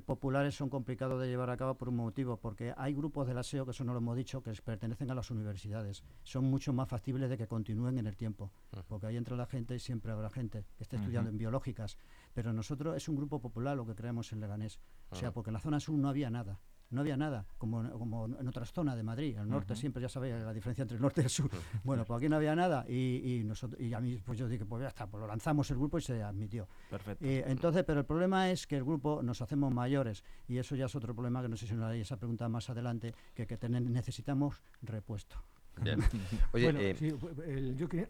populares 0.00 0.54
son 0.54 0.70
complicados 0.70 1.20
de 1.20 1.28
llevar 1.28 1.50
a 1.50 1.56
cabo 1.56 1.74
por 1.74 1.88
un 1.88 1.96
motivo, 1.96 2.38
porque 2.38 2.72
hay 2.76 2.94
grupos 2.94 3.26
del 3.26 3.38
aseo, 3.38 3.64
que 3.64 3.72
eso 3.72 3.84
no 3.84 3.92
lo 3.92 3.98
hemos 3.98 4.16
dicho, 4.16 4.42
que 4.42 4.52
pertenecen 4.64 5.10
a 5.10 5.14
las 5.14 5.30
universidades. 5.30 6.02
Son 6.22 6.44
mucho 6.44 6.72
más 6.72 6.88
factibles 6.88 7.28
de 7.28 7.36
que 7.36 7.46
continúen 7.46 7.98
en 7.98 8.06
el 8.06 8.16
tiempo, 8.16 8.50
porque 8.88 9.06
ahí 9.06 9.16
entra 9.16 9.36
la 9.36 9.46
gente 9.46 9.74
y 9.74 9.78
siempre 9.78 10.12
habrá 10.12 10.30
gente 10.30 10.64
que 10.76 10.84
esté 10.84 10.96
estudiando 10.96 11.30
en 11.30 11.38
biológicas. 11.38 11.98
Pero 12.32 12.52
nosotros 12.52 12.96
es 12.96 13.08
un 13.08 13.16
grupo 13.16 13.40
popular 13.40 13.76
lo 13.76 13.86
que 13.86 13.94
creamos 13.94 14.32
en 14.32 14.40
Leganés. 14.40 14.80
O 15.10 15.16
sea, 15.16 15.32
porque 15.32 15.50
en 15.50 15.54
la 15.54 15.60
zona 15.60 15.78
sur 15.78 15.98
no 15.98 16.08
había 16.08 16.30
nada 16.30 16.58
no 16.92 17.00
había 17.00 17.16
nada, 17.16 17.46
como, 17.58 17.90
como 17.98 18.26
en 18.26 18.46
otras 18.46 18.72
zonas 18.72 18.96
de 18.96 19.02
Madrid. 19.02 19.36
El 19.38 19.48
norte 19.48 19.74
siempre 19.74 20.00
ya 20.00 20.08
sabéis 20.08 20.34
la 20.34 20.52
diferencia 20.52 20.82
entre 20.82 20.96
el 20.96 21.02
norte 21.02 21.22
y 21.22 21.24
el 21.24 21.30
sur. 21.30 21.50
bueno, 21.84 22.04
pues 22.04 22.18
aquí 22.18 22.28
no 22.28 22.36
había 22.36 22.54
nada 22.54 22.84
y, 22.88 23.40
y, 23.40 23.44
nosotros, 23.44 23.80
y 23.80 23.92
a 23.94 24.00
mí 24.00 24.18
pues 24.24 24.38
yo 24.38 24.48
dije, 24.48 24.64
pues 24.64 24.82
ya 24.82 24.88
está, 24.88 25.06
pues 25.06 25.20
lo 25.20 25.26
lanzamos 25.26 25.70
el 25.70 25.78
grupo 25.78 25.98
y 25.98 26.02
se 26.02 26.22
admitió. 26.22 26.68
Perfecto. 26.90 27.24
entonces, 27.24 27.84
pero 27.84 28.00
el 28.00 28.06
problema 28.06 28.50
es 28.50 28.66
que 28.66 28.76
el 28.76 28.84
grupo 28.84 29.22
nos 29.22 29.42
hacemos 29.42 29.72
mayores 29.72 30.22
y 30.46 30.58
eso 30.58 30.76
ya 30.76 30.86
es 30.86 30.94
otro 30.94 31.14
problema 31.14 31.42
que 31.42 31.48
no 31.48 31.56
sé 31.56 31.66
si 31.66 31.74
nos 31.74 31.84
haréis 31.84 32.02
esa 32.02 32.16
pregunta 32.16 32.48
más 32.48 32.70
adelante, 32.70 33.14
que, 33.34 33.46
que 33.46 33.58
necesitamos 33.68 34.60
repuesto. 34.82 35.36
Bien. 35.80 36.00
Oye, 36.52 36.70
eh, 36.90 37.74
yo 37.76 37.88
quería, 37.88 38.08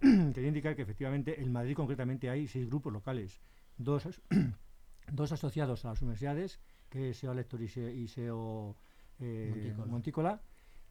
indicar 0.49 0.75
que 0.75 0.83
efectivamente 0.83 1.41
en 1.41 1.53
Madrid 1.53 1.75
concretamente 1.75 2.29
hay 2.29 2.47
seis 2.47 2.67
grupos 2.67 2.93
locales, 2.93 3.41
dos, 3.79 4.05
dos 5.13 5.33
asociados 5.33 5.85
a 5.85 5.91
las 5.91 6.03
universidades 6.03 6.61
que 6.93 7.11
es 7.11 7.17
SEO 7.17 7.33
Lector 7.35 7.61
y 7.63 8.07
SEO, 8.07 8.77
eh, 9.19 9.75
Montícola. 9.87 10.43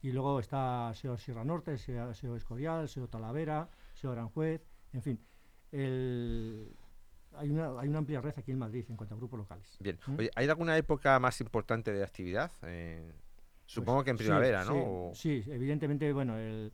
Y 0.02 0.10
luego 0.10 0.40
está 0.40 0.90
SEO 0.94 1.16
Sierra 1.16 1.44
Norte, 1.44 1.78
SEO, 1.78 2.10
Escorial, 2.36 2.88
SEO 2.88 3.06
Talavera, 3.08 3.70
SEO 3.94 4.10
Aranjuez, 4.10 4.60
en 4.92 5.02
fin. 5.02 5.20
El, 5.70 6.74
hay 7.34 7.50
una, 7.50 7.78
hay 7.80 7.88
una 7.88 7.98
amplia 7.98 8.20
red 8.20 8.34
aquí 8.36 8.50
en 8.50 8.58
Madrid 8.58 8.84
en 8.88 8.96
cuanto 8.96 9.14
a 9.14 9.18
grupos 9.18 9.38
locales. 9.38 9.76
Bien. 9.78 9.98
¿Mm? 10.06 10.16
Oye, 10.18 10.30
¿hay 10.34 10.48
alguna 10.48 10.76
época 10.76 11.18
más 11.20 11.40
importante 11.40 11.92
de 11.92 12.02
actividad? 12.02 12.50
Eh, 12.62 13.12
supongo 13.64 13.98
Pues 13.98 14.04
que 14.06 14.10
en 14.10 14.16
primavera, 14.16 14.64
sí, 14.64 14.70
¿no? 14.70 15.10
Sí, 15.14 15.44
evidentemente, 15.46 16.12
bueno, 16.12 16.36
el, 16.36 16.72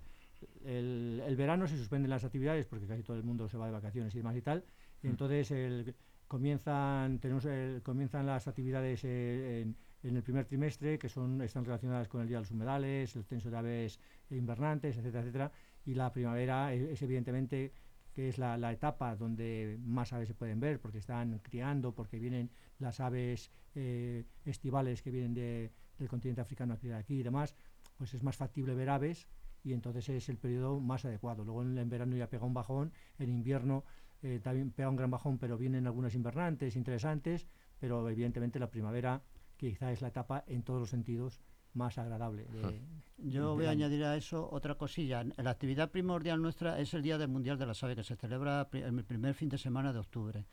el- 0.64 1.22
el 1.26 1.36
verano 1.36 1.66
se 1.66 1.76
suspenden 1.76 2.08
las 2.10 2.24
actividades 2.24 2.64
porque 2.64 2.86
casi 2.86 3.02
todo 3.02 3.16
el 3.18 3.24
mundo 3.24 3.46
se 3.46 3.58
va 3.58 3.66
de 3.66 3.72
vacaciones 3.72 4.14
y 4.14 4.18
demás 4.18 4.36
y 4.36 4.42
tal. 4.42 4.64
Y 5.02 5.06
Mm. 5.08 5.10
entonces 5.10 5.50
el- 5.50 5.94
comienzan, 6.28 7.18
tenemos 7.18 7.44
el- 7.46 7.82
comienzan 7.82 8.26
las 8.26 8.46
actividades 8.46 9.02
eh, 9.04 9.62
en, 10.02 10.16
el 10.16 10.22
primer 10.22 10.44
trimestre 10.44 10.98
que 10.98 11.08
son 11.08 11.42
están 11.42 11.64
relacionadas 11.64 12.06
con 12.08 12.20
el 12.20 12.28
Día 12.28 12.36
de 12.36 12.42
los 12.42 12.50
Humedales, 12.50 13.16
el 13.16 13.24
censo 13.24 13.50
de 13.50 13.56
aves 13.56 13.98
invernantes, 14.30 14.96
etcétera, 14.96 15.22
etcétera. 15.22 15.52
Y 15.86 15.94
la 15.94 16.12
primavera 16.12 16.72
es, 16.72 17.02
evidentemente 17.02 17.72
que 18.12 18.28
es 18.28 18.38
la, 18.38 18.72
etapa 18.72 19.16
donde 19.16 19.78
más 19.84 20.12
aves 20.12 20.28
se 20.28 20.34
pueden 20.34 20.60
ver 20.60 20.80
porque 20.80 20.98
están 20.98 21.38
criando, 21.40 21.94
porque 21.94 22.18
vienen 22.18 22.50
las 22.78 23.00
aves 23.00 23.50
eh, 23.74 24.24
estivales 24.44 25.02
que 25.02 25.10
vienen 25.10 25.34
de- 25.34 25.72
del 25.98 26.08
continente 26.08 26.40
africano 26.40 26.74
a 26.74 26.78
criar 26.78 26.98
aquí 27.00 27.20
y 27.20 27.22
demás, 27.22 27.54
pues 27.96 28.14
es 28.14 28.22
más 28.22 28.36
factible 28.36 28.74
ver 28.74 28.90
aves 28.90 29.28
y 29.64 29.72
entonces 29.72 30.08
es 30.08 30.28
el 30.28 30.38
periodo 30.38 30.78
más 30.80 31.04
adecuado. 31.04 31.44
Luego 31.44 31.62
en, 31.62 31.76
en 31.78 31.88
verano 31.88 32.16
ya 32.16 32.28
pega 32.28 32.44
un 32.44 32.54
bajón, 32.54 32.92
en 33.18 33.30
invierno 33.30 33.84
eh, 34.22 34.40
también 34.42 34.70
pega 34.70 34.88
un 34.88 34.96
gran 34.96 35.10
bajón, 35.10 35.38
pero 35.38 35.56
vienen 35.56 35.86
algunas 35.86 36.14
invernantes 36.14 36.76
interesantes, 36.76 37.46
pero 37.78 38.08
evidentemente 38.08 38.58
la 38.58 38.70
primavera 38.70 39.22
quizá 39.56 39.92
es 39.92 40.02
la 40.02 40.08
etapa 40.08 40.44
en 40.46 40.62
todos 40.62 40.80
los 40.80 40.90
sentidos 40.90 41.40
más 41.74 41.98
agradable. 41.98 42.44
de- 42.46 42.80
Yo 43.18 43.54
voy 43.54 43.66
a 43.66 43.70
añadir 43.72 44.04
a 44.04 44.16
eso 44.16 44.48
otra 44.50 44.74
cosilla. 44.76 45.24
La 45.36 45.50
actividad 45.50 45.90
primordial 45.90 46.40
nuestra 46.40 46.78
es 46.80 46.94
el 46.94 47.02
Día 47.02 47.18
del 47.18 47.28
Mundial 47.28 47.58
de 47.58 47.66
las 47.66 47.82
Aves, 47.84 47.96
que 47.96 48.04
se 48.04 48.16
celebra 48.16 48.68
el 48.72 49.04
primer 49.04 49.34
fin 49.34 49.48
de 49.48 49.58
semana 49.58 49.92
de 49.92 49.98
octubre. 49.98 50.46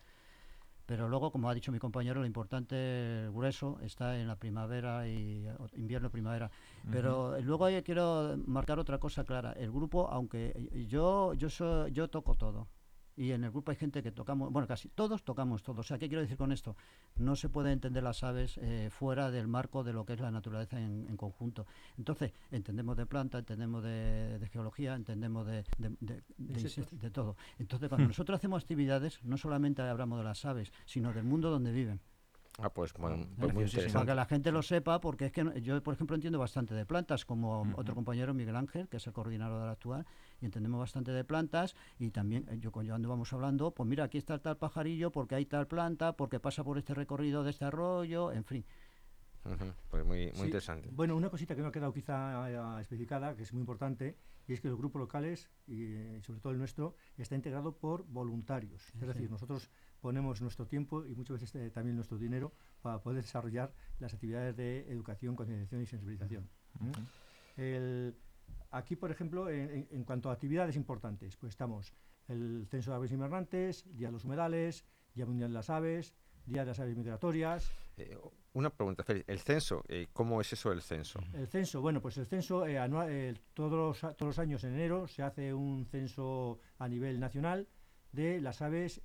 Pero 0.88 1.10
luego, 1.10 1.32
como 1.32 1.50
ha 1.50 1.54
dicho 1.56 1.72
mi 1.72 1.80
compañero, 1.80 2.20
lo 2.20 2.28
importante, 2.28 3.24
el 3.26 3.32
grueso, 3.32 3.80
está 3.82 4.20
en 4.20 4.28
la 4.28 4.36
primavera 4.36 5.08
y 5.08 5.48
invierno-primavera. 5.76 6.52
Pero 6.92 7.36
eh, 7.38 7.42
luego 7.42 7.66
ahí 7.66 7.82
quiero 7.82 8.36
marcar 8.46 8.78
otra 8.78 9.00
cosa 9.00 9.24
clara. 9.24 9.54
El 9.54 9.72
grupo, 9.72 10.08
aunque 10.12 10.52
eh, 10.56 10.86
yo 10.88 11.34
yo 11.34 11.50
soy, 11.50 11.92
yo 11.92 12.08
toco 12.08 12.36
todo. 12.36 12.68
Y 13.18 13.32
en 13.32 13.44
el 13.44 13.52
grupo 13.52 13.72
hay 13.72 13.78
gente 13.78 14.04
que 14.04 14.12
tocamos, 14.12 14.52
bueno, 14.52 14.68
casi 14.68 14.90
todos 14.90 15.24
tocamos 15.24 15.64
todo. 15.64 15.82
O 15.82 15.84
sea, 15.84 15.98
¿qué 15.98 16.08
quiero 16.08 16.22
decir 16.22 16.38
con 16.38 16.52
esto? 16.52 16.76
No 17.16 17.36
se 17.36 17.48
puede 17.48 17.72
entender 17.72 18.04
las 18.04 18.24
aves 18.24 18.58
eh, 18.62 18.90
fuera 18.92 19.32
del 19.32 19.48
marco 19.48 19.84
de 19.84 19.94
lo 19.94 20.06
que 20.06 20.14
es 20.14 20.20
la 20.20 20.32
naturaleza 20.32 20.80
en, 20.80 21.06
en 21.10 21.16
conjunto. 21.16 21.66
Entonces, 21.98 22.34
entendemos 22.52 22.98
de 22.98 23.06
planta, 23.06 23.40
entendemos 23.40 23.84
de, 23.84 24.38
de 24.38 24.50
geología, 24.50 24.96
entendemos 24.96 25.48
de, 25.48 25.64
de 26.38 27.10
todo. 27.12 27.38
Entonces, 27.58 27.88
cuando 27.88 28.08
nosotros 28.08 28.38
hacemos 28.38 28.64
actividades, 28.64 29.24
no 29.24 29.38
solamente 29.38 29.82
hablamos 29.82 30.18
de 30.20 30.26
las 30.26 30.44
aves, 30.44 30.74
sino 30.86 31.14
del 31.14 31.24
mundo 31.24 31.50
donde 31.50 31.72
viven. 31.72 32.02
Ah, 32.58 32.70
pues, 32.70 32.94
bueno, 32.94 33.18
¿eh? 33.18 33.28
pues 33.38 33.54
muy. 33.54 33.64
Para 33.64 33.66
interesante. 33.66 34.08
que 34.08 34.16
la 34.16 34.26
gente 34.26 34.52
lo 34.52 34.62
sepa, 34.64 35.02
porque 35.02 35.26
es 35.26 35.32
que 35.34 35.62
yo, 35.62 35.82
por 35.84 35.94
ejemplo, 35.94 36.16
entiendo 36.16 36.40
bastante 36.40 36.74
de 36.74 36.86
plantas, 36.86 37.26
como 37.26 37.74
otro 37.76 37.94
compañero, 37.96 38.34
Miguel 38.34 38.56
Ángel, 38.56 38.88
que 38.88 38.98
es 38.98 39.08
el 39.08 39.14
coordinador 39.14 39.60
de 39.60 39.66
la 39.66 39.72
actual, 39.74 40.06
y 40.40 40.46
entendemos 40.46 40.80
bastante 40.80 41.12
de 41.12 41.24
plantas, 41.26 41.76
y 42.00 42.12
también 42.12 42.46
eh, 42.50 42.58
yo 42.60 42.72
con 42.72 42.88
Joan 42.88 43.02
vamos 43.02 43.34
hablando, 43.34 43.72
pues 43.72 43.90
mira, 43.90 44.06
aquí 44.06 44.18
está 44.18 44.40
tal 44.40 44.58
pajarillo, 44.58 45.12
porque 45.12 45.36
hay 45.36 45.46
tal 45.46 45.68
planta, 45.68 46.16
porque 46.16 46.40
pasa 46.40 46.64
por 46.64 46.78
este 46.78 46.94
recorrido 46.94 47.44
de 47.44 47.50
este 47.52 47.66
arroyo, 47.66 48.32
en 48.32 48.46
fin. 48.46 48.66
Pues 49.90 50.04
muy, 50.06 50.26
muy 50.28 50.32
Sí, 50.34 50.44
interesante. 50.46 50.90
Bueno, 50.92 51.16
una 51.16 51.30
cosita 51.30 51.56
que 51.56 51.62
no 51.62 51.68
ha 51.68 51.72
quedado 51.72 51.94
quizá 51.94 52.50
eh, 52.50 52.82
especificada, 52.82 53.36
que 53.36 53.44
es 53.44 53.54
muy 53.54 53.60
importante, 53.60 54.18
y 54.48 54.54
es 54.54 54.62
que 54.62 54.70
los 54.70 54.78
grupos 54.78 55.00
locales, 55.00 55.52
y 55.68 55.84
eh, 55.94 56.22
sobre 56.24 56.40
todo 56.40 56.54
el 56.54 56.58
nuestro, 56.58 56.96
está 57.18 57.36
integrado 57.36 57.76
por 57.78 58.06
voluntarios. 58.08 58.82
Es 58.96 59.00
Sí, 59.02 59.06
decir, 59.06 59.30
nosotros 59.30 59.70
ponemos 60.06 60.40
nuestro 60.40 60.68
tiempo 60.68 61.04
y 61.04 61.16
muchas 61.16 61.42
veces 61.42 61.56
eh, 61.56 61.72
también 61.72 61.96
nuestro 61.96 62.20
dinero 62.20 62.54
para 62.84 63.02
poder 63.02 63.24
desarrollar 63.24 63.74
las 63.98 64.14
actividades 64.14 64.56
de 64.56 64.86
educación, 64.92 65.36
concienciación 65.36 65.82
y 65.82 65.88
sensibilización. 65.88 66.48
El- 67.58 68.14
aquí, 68.70 68.96
por 68.96 69.10
ejemplo, 69.10 69.50
en, 69.50 70.04
cuanto 70.04 70.30
a 70.30 70.34
actividades 70.34 70.76
importantes, 70.76 71.36
pues 71.38 71.50
estamos 71.54 71.92
el 72.28 72.68
censo 72.70 72.92
de 72.92 72.98
aves 72.98 73.12
invernantes, 73.12 73.84
Día 73.98 74.10
de 74.10 74.12
los 74.12 74.26
humedales, 74.26 74.86
Día 75.16 75.26
Mundial 75.26 75.50
de 75.50 75.54
las 75.56 75.72
Aves, 75.72 76.14
Día 76.46 76.62
de 76.62 76.68
las 76.68 76.80
Aves 76.80 76.96
Migratorias, 76.96 77.72
Eh, 77.98 78.16
una 78.54 78.70
pregunta, 78.70 79.04
Félix. 79.04 79.28
¿El 79.28 79.40
censo? 79.40 79.82
eh, 79.88 80.08
¿Cómo 80.14 80.40
es 80.40 80.54
eso 80.54 80.70
del 80.70 80.82
censo? 80.84 81.20
El 81.34 81.48
censo, 81.48 81.82
bueno, 81.82 82.00
pues 82.00 82.18
el 82.18 82.28
censo 82.28 82.68
eh, 82.68 82.78
anual, 82.78 83.40
todos, 83.56 83.72
los, 84.04 84.16
todos 84.18 84.30
los 84.32 84.38
años 84.40 84.64
en 84.66 84.74
enero 84.74 85.08
se 85.08 85.24
hace 85.24 85.52
un 85.54 85.86
censo 85.88 86.60
a 86.78 86.88
nivel 86.88 87.20
nacional 87.20 87.68
de 88.12 88.40
las 88.42 88.62
aves 88.62 89.02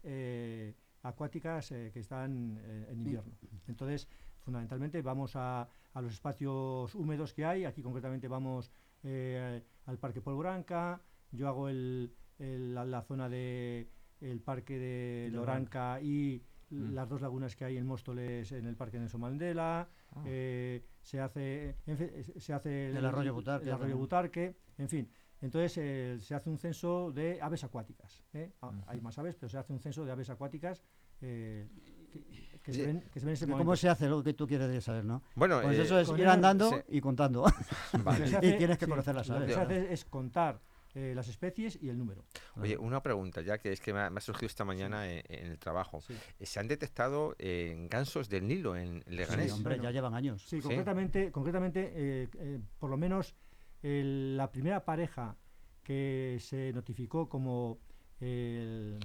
acuáticas 1.03 1.73
eh, 1.73 1.91
que 1.93 2.01
están 2.01 2.59
eh, 2.63 2.87
en 2.91 2.99
invierno. 2.99 3.33
Entonces, 3.69 4.09
fundamentalmente 4.41 5.01
vamos 5.03 5.37
a, 5.37 5.69
a 5.95 6.01
los 6.03 6.13
espacios 6.15 6.95
húmedos 6.95 7.33
que 7.33 7.45
hay. 7.45 7.65
Aquí 7.65 7.83
concretamente 7.83 8.29
vamos 8.29 8.71
eh, 9.03 9.63
al 9.87 9.99
Parque 9.99 10.21
Polvoranca. 10.21 11.01
Yo 11.33 11.49
hago 11.49 11.69
el, 11.69 12.13
el- 12.39 12.75
la, 12.75 12.85
la 12.85 13.03
zona 13.03 13.29
de 13.29 13.89
el 14.21 14.41
Parque 14.41 14.79
de 14.79 15.31
Loranca 15.33 16.01
y 16.01 16.43
Mm. 16.73 16.93
las 16.95 17.09
dos 17.09 17.21
lagunas 17.21 17.57
que 17.57 17.65
hay 17.65 17.77
en 17.79 17.85
Móstoles 17.85 18.53
en 18.53 18.65
el 18.65 18.77
Parque 18.77 18.97
Nelson 19.01 19.21
Mandela. 19.21 19.89
Ah. 20.15 20.23
eh, 20.25 20.85
se 21.03 21.19
hace 21.19 21.75
en 21.85 22.23
se 22.41 22.53
hace 22.53 22.91
El 22.91 23.05
arroyo 23.05 23.35
Butarque 23.35 23.65
el 23.67 23.71
arroyo 23.73 23.81
también. 23.81 23.99
Butarque, 23.99 24.57
en 24.79 24.89
fin 24.89 25.11
entonces 25.41 25.77
eh, 25.79 26.19
se 26.21 26.35
hace 26.35 26.51
un 26.51 26.59
censo 26.59 27.11
de 27.13 27.41
aves 27.41 27.65
acuáticas 27.65 28.23
¿eh? 28.35 28.53
Ah, 28.63 28.73
hay 28.87 29.01
más 29.01 29.19
aves 29.19 29.37
pero 29.37 29.49
se 29.49 29.59
hace 29.59 29.73
un 29.73 29.81
censo 29.81 30.05
de 30.05 30.13
aves 30.13 30.31
acuáticas 30.31 30.83
eh, 31.21 31.69
que, 32.13 32.59
que 32.63 32.73
Sí. 32.73 32.81
se 32.81 32.87
ven, 32.87 33.01
que 33.13 33.21
se 33.21 33.27
ven 33.27 33.31
en 33.31 33.35
ese 33.35 33.47
¿Cómo 33.47 33.77
se 33.77 33.89
hace 33.89 34.09
lo 34.09 34.23
que 34.23 34.35
tú 34.35 34.47
quieres 34.47 34.83
saber, 34.85 35.05
no? 35.05 35.23
Bueno, 35.35 35.61
Pues 35.63 35.79
eh, 35.79 35.83
eso 35.83 35.99
es 35.99 36.09
ir 36.19 36.27
andando 36.27 36.71
sí. 36.71 36.77
y 36.89 37.01
contando. 37.01 37.45
Y 38.43 38.57
tienes 38.57 38.79
que 38.79 38.85
sí, 38.87 38.91
conocer 38.91 39.15
las 39.15 39.29
lo 39.29 39.41
que 39.47 39.53
se 39.53 39.61
hace 39.61 39.93
es 39.93 40.05
contar 40.05 40.61
eh, 40.95 41.13
las 41.15 41.29
especies 41.29 41.79
y 41.81 41.89
el 41.89 41.97
número 41.97 42.25
oye, 42.57 42.77
una 42.77 43.01
pregunta, 43.01 43.43
ya 43.43 43.59
que 43.59 43.71
es 43.73 43.81
que 43.81 43.93
me 43.93 44.01
ha, 44.01 44.11
me 44.11 44.19
ha 44.19 44.21
surgido 44.21 44.47
esta 44.47 44.65
mañana 44.65 45.09
en, 45.11 45.23
en 45.29 45.47
el 45.53 45.59
trabajo. 45.59 46.01
Sí. 46.01 46.17
¿Se 46.41 46.59
han 46.59 46.67
detectado 46.69 47.37
eh, 47.39 47.87
gansos 47.89 48.29
del 48.29 48.47
Nilo 48.49 48.75
en 48.77 49.03
Sí, 49.07 49.11
Leganés? 49.15 49.53
hombre, 49.53 49.75
Bueno. 49.77 49.85
ya 49.85 49.91
llevan 49.93 50.15
años. 50.15 50.43
Sí, 50.43 50.57
Sí. 50.61 50.63
concretamente, 50.63 51.31
concretamente 51.31 51.93
eh, 51.95 52.29
eh, 52.39 52.61
por 52.79 52.91
lo 52.91 52.97
menos 52.97 53.37
el- 53.83 54.37
la 54.37 54.51
primera 54.51 54.85
pareja 54.85 55.37
que 55.83 56.37
se 56.41 56.73
notificó 56.73 57.29
como 57.29 57.79
el- 58.21 58.99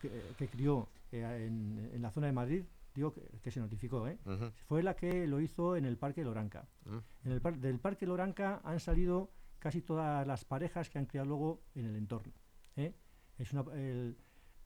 que, 0.00 0.10
que 0.38 0.48
crió 0.48 0.88
eh, 1.12 1.46
en, 1.46 1.90
en 1.92 2.02
la 2.02 2.10
zona 2.10 2.28
de 2.28 2.32
Madrid, 2.32 2.64
digo 2.94 3.12
que, 3.12 3.22
que 3.42 3.50
se 3.50 3.60
notificó, 3.60 4.06
¿eh? 4.06 4.18
Fue 4.66 4.82
la 4.82 4.94
que 4.94 5.26
lo 5.26 5.40
hizo 5.40 5.76
en 5.76 5.84
el 5.84 5.96
Parque 5.96 6.22
Loranca. 6.24 6.68
mm. 6.84 6.98
En 7.24 7.32
el 7.32 7.40
par- 7.40 7.58
del 7.58 7.78
Parque 7.80 8.06
Loranca 8.06 8.60
han 8.64 8.78
salido 8.80 9.32
casi 9.58 9.82
todas 9.82 10.26
las 10.26 10.44
parejas 10.44 10.88
que 10.88 10.98
han 10.98 11.06
criado 11.06 11.26
luego 11.28 11.62
en 11.74 11.86
el 11.86 11.96
entorno. 11.96 12.32
¿eh? 12.76 12.94
Es 13.38 13.52
una, 13.52 13.64
el- 13.74 14.16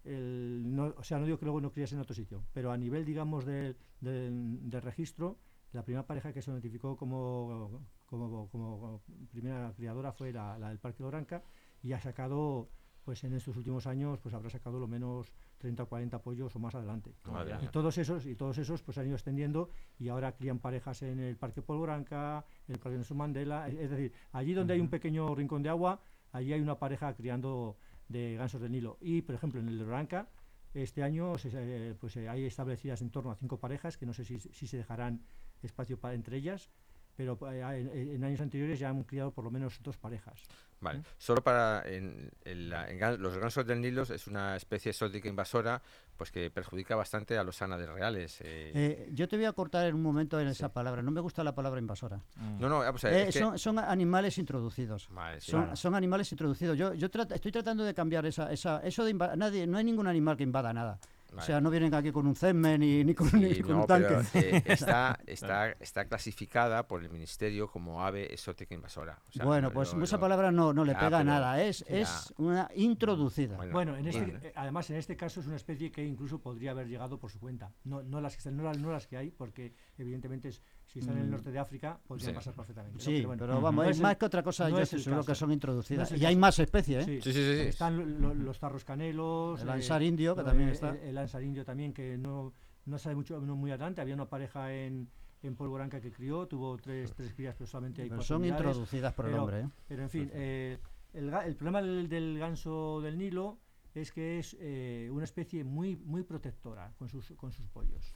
el- 0.05 0.75
no- 0.75 0.95
o 0.97 1.03
sea, 1.03 1.19
no 1.19 1.25
digo 1.25 1.39
que 1.39 1.47
luego 1.47 1.61
no 1.61 1.73
crías 1.73 1.93
en 1.93 1.99
otro 2.01 2.15
sitio, 2.15 2.45
pero 2.53 2.71
a 2.71 2.77
nivel, 2.77 3.05
digamos, 3.05 3.45
del, 3.47 3.77
del- 4.01 4.69
del 4.71 4.83
registro, 4.83 5.39
la 5.75 5.85
primera 5.85 6.07
pareja 6.07 6.33
que 6.33 6.41
se 6.41 6.51
notificó 6.51 6.97
como, 6.97 7.83
como, 8.07 8.49
como 8.49 9.03
primera 9.31 9.73
criadora 9.77 10.13
fue 10.13 10.33
la, 10.33 10.59
la 10.59 10.69
del 10.69 10.79
Parque 10.79 11.03
Loranca 11.03 11.43
y 11.83 11.93
ha 11.93 12.01
sacado, 12.01 12.71
pues 13.05 13.25
en 13.25 13.35
estos 13.35 13.57
últimos 13.57 13.87
años, 13.87 14.19
pues 14.21 14.35
habrá 14.35 14.49
sacado 14.51 14.79
lo 14.79 14.87
menos 14.87 15.33
30 15.59 15.83
o 15.83 15.89
40 15.89 16.23
pollos 16.23 16.55
o 16.55 16.59
más 16.59 16.75
adelante. 16.75 17.15
Madre 17.33 17.55
Y 17.65 17.69
todos 17.73 17.99
esos, 17.99 18.25
y 18.27 18.35
todos 18.37 18.57
esos 18.59 18.83
pues 18.83 18.97
han 18.99 19.07
ido 19.07 19.15
extendiendo 19.17 19.69
y 19.99 20.09
ahora 20.09 20.33
crían 20.37 20.59
parejas 20.61 21.03
en 21.03 21.19
el 21.19 21.37
Parque 21.37 21.61
Polvoranca, 21.61 22.45
en 22.69 22.75
el 22.75 22.81
Parque 22.81 22.97
Nelson 22.97 23.17
Mandela, 23.17 23.69
es 23.69 23.91
decir, 23.91 24.13
allí 24.33 24.55
donde 24.55 24.75
hay 24.75 24.81
un 24.81 24.89
pequeño 24.91 25.35
rincón 25.35 25.63
de 25.63 25.69
agua, 25.71 26.01
allí 26.33 26.53
hay 26.53 26.61
una 26.61 26.79
pareja 26.79 27.15
criando 27.15 27.77
de 28.09 28.37
gansos 28.37 28.61
del 28.61 28.71
Nilo. 28.73 28.97
Y 29.01 29.23
por 29.23 29.35
ejemplo 29.35 29.61
en 29.61 29.69
el 29.69 29.79
Loranca, 29.79 30.29
este 30.73 31.03
año 31.03 31.37
se- 31.39 31.51
se- 31.51 31.95
pues 32.01 32.17
eh, 32.17 32.29
hay 32.29 32.45
establecidas 32.45 33.01
en 33.03 33.11
torno 33.11 33.31
a 33.31 33.37
cinco 33.37 33.59
parejas, 33.59 33.97
que 33.97 34.07
no 34.07 34.13
sé 34.13 34.25
si, 34.25 34.39
si 34.41 34.67
se 34.67 34.77
dejarán 34.77 35.23
espacio 35.67 35.99
para 35.99 36.15
entre 36.15 36.37
ellas, 36.37 36.69
pero 37.17 37.39
eh, 37.51 37.61
en, 37.95 38.15
en 38.17 38.25
años 38.25 38.41
anteriores 38.41 38.79
ya 38.79 38.89
han 38.89 39.03
criado 39.05 39.31
por 39.31 39.45
lo 39.45 39.51
menos 39.51 39.79
dos 39.83 39.97
parejas. 39.97 40.43
Vale. 40.81 40.99
¿Mm? 40.99 41.03
Solo 41.17 41.43
para 41.43 41.83
en, 41.87 42.31
en 42.45 42.69
la- 42.69 42.91
los 43.17 43.39
gansos 43.39 43.65
del 43.65 43.81
Nilo 43.81 44.03
es 44.03 44.27
una 44.27 44.57
especie 44.57 44.91
exótica 44.91 45.29
invasora, 45.29 45.81
pues 46.17 46.31
que 46.33 46.51
perjudica 46.51 46.95
bastante 46.97 47.39
a 47.39 47.45
los 47.45 47.63
ánades 47.63 47.89
reales. 47.89 48.41
eh. 48.43 48.73
Eh, 48.75 49.09
yo 49.13 49.29
te 49.29 49.37
voy 49.37 49.47
a 49.47 49.53
cortar 49.53 49.87
en 49.87 49.95
un 49.95 50.03
momento 50.03 50.39
en 50.41 50.49
esa 50.49 50.73
palabra. 50.73 51.01
No 51.03 51.11
me 51.13 51.21
gusta 51.21 51.43
la 51.45 51.55
palabra 51.55 51.81
invasora. 51.81 52.17
Mm. 52.37 52.61
no, 52.61 52.69
no, 52.69 52.83
Eh, 52.85 52.89
es 53.29 53.33
que- 53.35 53.39
son, 53.39 53.59
son 53.59 53.79
animales 53.79 54.37
introducidos. 54.37 55.09
Vale, 55.11 55.41
sí. 55.41 55.53
Son, 55.53 55.77
son 55.77 55.95
animales 55.95 56.31
introducidos. 56.33 56.77
Yo, 56.77 56.93
yo 56.95 57.09
trata- 57.11 57.37
estoy 57.37 57.53
tratando 57.53 57.85
de 57.85 57.95
cambiar 57.95 58.27
esa, 58.27 58.53
esa, 58.53 58.81
eso 58.81 59.05
de 59.05 59.15
nadie, 59.15 59.67
no 59.69 59.79
hay 59.79 59.85
ningún 59.85 60.09
animal 60.09 60.37
que 60.37 60.43
invada 60.43 60.73
nada. 60.73 60.99
O 61.37 61.43
sea, 61.43 61.61
no 61.61 61.71
vienen 61.71 61.95
aquí 61.95 62.13
con 62.13 62.27
un 62.27 62.35
CEME 62.35 62.79
ni, 62.79 63.05
ni 63.05 63.15
con, 63.15 63.29
un 63.35 63.87
tanque. 63.87 64.21
Eh, 64.35 64.63
está, 64.67 65.19
está, 65.27 65.71
está 65.73 66.07
clasificada 66.07 66.87
por 66.87 67.03
el 67.03 67.11
Ministerio 67.11 67.69
como 67.69 68.05
ave 68.05 68.33
exótica 68.33 68.75
invasora. 68.75 69.19
bueno, 69.43 69.71
pues 69.73 69.95
esa 69.95 70.19
palabra 70.19 70.53
no, 70.53 70.73
no 70.73 70.85
le 70.85 70.95
pega 70.95 71.25
nada, 71.25 71.63
es, 71.63 71.85
es 71.89 72.33
una 72.37 72.69
introducida. 72.75 73.57
Bueno, 73.73 73.97
en 73.97 74.07
este, 74.07 74.49
eh, 74.49 74.53
además 74.55 74.91
en 74.91 74.97
este 74.97 75.17
caso 75.17 75.41
es 75.41 75.47
una 75.47 75.57
especie 75.57 75.91
que 75.91 76.05
incluso 76.05 76.41
podría 76.41 76.73
haber 76.73 76.89
llegado 76.89 77.19
por 77.19 77.31
su 77.31 77.41
cuenta. 77.41 77.73
No, 77.85 78.03
no, 78.03 78.21
las, 78.21 78.37
que, 78.37 78.51
no, 78.51 78.73
no 78.73 78.93
las 78.93 79.07
que 79.07 79.17
hay, 79.17 79.31
porque 79.31 79.75
evidentemente 79.99 80.51
si 80.95 81.01
están 81.01 81.17
en 81.17 81.23
el 81.23 81.29
mm. 81.29 81.33
norte 81.33 81.51
de 81.51 81.59
África 81.59 81.99
podrían 82.07 82.35
pasar 82.35 82.55
perfectamente. 82.55 83.01
Sí, 83.01 83.27
pero, 83.37 83.61
vamos, 83.61 83.89
es 83.89 84.01
más 84.01 84.17
que 84.17 84.27
otra 84.27 84.45
cosa, 84.45 84.71
yo 84.71 84.87
seguro 84.87 85.25
que 85.25 85.35
son 85.35 85.51
introducidas. 85.51 86.13
y 86.13 86.25
hay 86.25 86.37
más 86.37 86.57
especies, 86.61 87.09
¿eh? 87.09 87.21
Sí, 87.21 87.33
sí, 87.33 87.33
sí. 87.33 87.61
Están 87.63 88.45
los 88.45 88.59
tarros 88.61 88.85
canelos. 88.85 89.61
El 89.61 89.71
ansar 89.71 90.03
indio, 90.05 90.37
que 90.37 90.45
también 90.45 90.69
está. 90.69 90.97
El, 90.97 91.19
ansar 91.19 91.43
indio 91.43 91.65
también, 91.65 91.93
que 91.93 92.17
no, 92.17 92.53
no 92.87 92.99
sabe 92.99 93.17
mucho, 93.17 93.41
no 93.41 93.57
muy 93.57 93.73
adelante. 93.73 94.03
Había 94.03 94.15
una 94.15 94.29
pareja 94.29 94.73
en, 94.73 95.09
en 95.43 95.57
Polvoranca 95.57 96.01
que 96.01 96.13
crió, 96.13 96.47
tuvo 96.47 96.77
tres, 96.77 97.13
tres 97.13 97.35
crías, 97.35 97.57
pero 97.59 97.67
solamente 97.67 98.03
hay 98.03 98.09
pero 98.09 98.23
Son 98.23 98.45
introducidas 98.45 99.13
por 99.15 99.27
el 99.27 99.35
hombre, 99.35 99.61
¿eh? 99.63 99.69
Pero 99.89 100.03
en 100.05 100.11
fin, 100.11 100.31
eh, 100.33 100.79
el, 101.13 101.29
el, 101.29 101.57
problema 101.57 101.83
del, 101.83 102.09
del, 102.09 102.39
ganso 102.39 103.01
del 103.01 103.19
Nilo 103.19 103.59
es 103.95 104.13
que 104.13 104.39
es 104.39 104.57
eh, 104.61 105.09
una 105.13 105.25
especie 105.25 105.65
muy 105.65 105.97
muy 105.97 106.23
protectora 106.23 106.93
con 106.99 107.09
sus, 107.09 107.33
con 107.37 107.53
sus 107.53 107.69
pollos. 107.69 108.13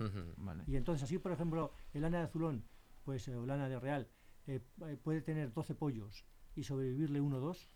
Y 0.67 0.77
entonces 0.77 1.05
así, 1.05 1.19
por 1.19 1.33
ejemplo, 1.33 1.73
el 1.93 2.03
lana 2.03 2.19
de 2.19 2.25
azulón, 2.25 2.65
pues, 3.05 3.29
o 3.29 3.47
lana 3.47 3.69
de 3.69 3.79
real, 3.79 4.09
puede 5.03 5.23
tener 5.23 5.53
12 5.53 5.75
pollos 5.75 6.25
y 6.55 6.65
sobrevivirle 6.65 7.21
uno 7.21 7.37
o 7.37 7.41
dos, 7.41 7.71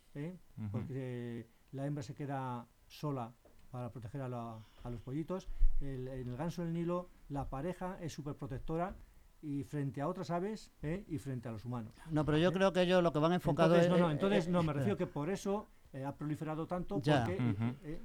porque 0.70 1.48
la 1.70 1.86
hembra 1.86 2.02
se 2.02 2.14
queda 2.14 2.66
sola 2.86 3.34
para 3.70 3.90
proteger 3.90 4.20
a, 4.20 4.28
los 4.28 5.00
pollitos. 5.00 5.48
El, 5.80 6.08
en 6.08 6.28
el 6.28 6.36
ganso 6.36 6.62
del 6.62 6.72
Nilo, 6.72 7.08
la 7.28 7.48
pareja 7.48 7.98
es 8.00 8.12
súper 8.12 8.34
protectora 8.36 8.94
y 9.40 9.64
frente 9.64 10.00
a 10.00 10.08
otras 10.08 10.30
aves 10.30 10.70
¿eh? 10.82 11.04
y 11.08 11.18
frente 11.18 11.48
a 11.48 11.52
los 11.52 11.64
humanos. 11.64 11.92
No, 12.10 12.24
pero 12.24 12.38
yo 12.38 12.52
creo 12.52 12.72
que 12.72 12.82
ellos 12.82 13.02
lo 13.02 13.12
que 13.12 13.18
van 13.18 13.32
enfocado 13.32 13.74
entonces, 13.74 13.90
No, 13.90 14.06
no, 14.06 14.12
entonces 14.12 14.48
no, 14.48 14.62
me 14.62 14.72
refiero 14.72 14.96
que 14.96 15.06
por 15.06 15.30
eso 15.30 15.68
eh, 15.92 16.04
ha 16.04 16.14
proliferado 16.14 16.66
tanto. 16.66 16.96
Porque, 16.96 17.36
eh, 17.84 18.00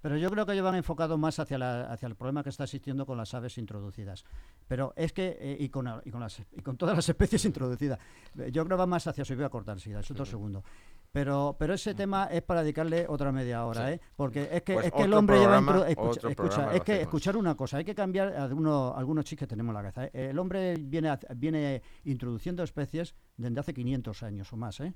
pero 0.00 0.16
yo 0.16 0.30
creo 0.30 0.46
que 0.46 0.52
ellos 0.52 0.64
van 0.64 0.76
enfocados 0.76 1.18
más 1.18 1.38
hacia, 1.38 1.58
la, 1.58 1.92
hacia 1.92 2.06
el 2.08 2.14
problema 2.14 2.42
que 2.42 2.48
está 2.48 2.64
existiendo 2.64 3.04
con 3.04 3.18
las 3.18 3.34
aves 3.34 3.58
introducidas. 3.58 4.24
Pero 4.66 4.94
es 4.96 5.12
que, 5.12 5.56
y, 5.58 5.68
con, 5.68 5.86
y, 6.04 6.10
con 6.10 6.20
las, 6.20 6.40
y 6.52 6.62
con 6.62 6.76
todas 6.76 6.96
las 6.96 7.08
especies 7.08 7.44
introducidas, 7.44 7.98
yo 8.34 8.64
creo 8.64 8.68
que 8.68 8.74
va 8.76 8.86
más 8.86 9.06
hacia 9.06 9.24
su 9.24 9.34
a 9.44 9.48
cortar, 9.50 9.76
es 9.76 10.10
otro 10.10 10.24
segundo. 10.24 10.64
Pero, 11.12 11.56
pero 11.58 11.74
ese 11.74 11.94
tema 11.94 12.28
es 12.30 12.42
para 12.42 12.62
dedicarle 12.62 13.04
otra 13.08 13.32
media 13.32 13.66
hora, 13.66 13.92
¿eh? 13.92 14.00
Porque 14.14 14.48
es 14.52 14.62
que, 14.62 14.74
pues 14.74 14.86
es 14.86 14.92
que 14.92 15.02
el 15.02 15.12
hombre 15.12 15.40
lleva... 15.40 15.58
escucha, 15.88 16.72
es 16.72 16.82
que 16.82 17.00
escuchar 17.02 17.36
una 17.36 17.56
cosa, 17.56 17.78
hay 17.78 17.84
que 17.84 17.96
cambiar 17.96 18.32
algunos, 18.34 18.96
algunos 18.96 19.24
chistes 19.24 19.48
que 19.48 19.50
tenemos 19.50 19.70
en 19.70 19.74
la 19.74 19.90
cabeza. 19.90 20.04
¿eh? 20.04 20.30
El 20.30 20.38
hombre 20.38 20.76
viene, 20.78 21.10
viene 21.34 21.82
introduciendo 22.04 22.62
especies 22.62 23.16
desde 23.36 23.58
hace 23.58 23.74
500 23.74 24.22
años 24.22 24.52
o 24.52 24.56
más, 24.56 24.78
¿eh? 24.80 24.94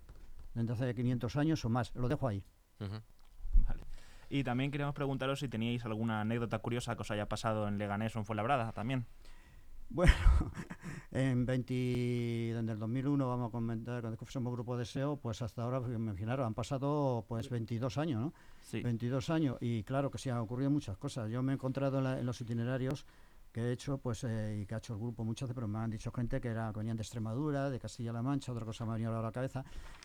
Desde 0.54 0.72
hace 0.72 0.94
500 0.94 1.36
años 1.36 1.64
o 1.64 1.68
más. 1.68 1.94
Lo 1.94 2.08
dejo 2.08 2.28
ahí. 2.28 2.44
Vale. 2.78 3.84
Y 4.28 4.42
también 4.42 4.70
queríamos 4.70 4.94
preguntaros 4.94 5.40
si 5.40 5.48
teníais 5.48 5.84
alguna 5.84 6.20
anécdota 6.20 6.58
curiosa 6.58 6.96
que 6.96 7.02
os 7.02 7.10
haya 7.10 7.28
pasado 7.28 7.68
en 7.68 7.78
Leganés 7.78 8.16
o 8.16 8.18
en 8.18 8.24
Fuenlabrada 8.24 8.72
también. 8.72 9.06
Bueno, 9.90 10.12
en 11.12 11.46
20, 11.46 11.72
desde 11.72 12.72
el 12.72 12.78
2001 12.78 13.28
vamos 13.28 13.48
a 13.48 13.52
comentar, 13.52 14.00
cuando 14.00 14.18
somos 14.26 14.52
grupo 14.52 14.76
de 14.76 14.86
SEO, 14.86 15.18
pues 15.18 15.40
hasta 15.42 15.62
ahora, 15.62 15.80
pues, 15.80 15.94
imaginaros, 15.94 16.46
han 16.46 16.54
pasado 16.54 17.24
pues 17.28 17.48
22 17.48 17.98
años, 17.98 18.20
¿no? 18.20 18.32
Sí. 18.62 18.80
22 18.82 19.30
años 19.30 19.56
y 19.60 19.84
claro 19.84 20.10
que 20.10 20.18
sí 20.18 20.30
han 20.30 20.38
ocurrido 20.38 20.70
muchas 20.70 20.96
cosas. 20.96 21.30
Yo 21.30 21.42
me 21.42 21.52
he 21.52 21.54
encontrado 21.54 21.98
en 21.98 22.26
los 22.26 22.40
itinerarios 22.40 23.06
que 23.52 23.60
he 23.60 23.72
hecho, 23.72 23.98
pues, 23.98 24.24
eh, 24.24 24.62
y 24.62 24.66
que 24.66 24.74
ha 24.74 24.78
hecho 24.78 24.94
el 24.94 24.98
grupo 24.98 25.22
muchas 25.22 25.48
veces, 25.48 25.54
pero 25.54 25.68
me 25.68 25.78
han 25.78 25.90
dicho 25.90 26.10
gente 26.10 26.40
que 26.40 26.48
era, 26.48 26.72
venían 26.72 26.96
de 26.96 27.02
Extremadura, 27.02 27.70
de 27.70 27.78
Castilla-La 27.78 28.20
Mancha, 28.20 28.50
otra 28.50 28.64
cosa 28.64 28.84
me 28.84 28.90
ha 28.90 28.94
venido 28.94 29.16
a 29.16 29.22
la 29.22 29.30
cabeza, 29.30 29.64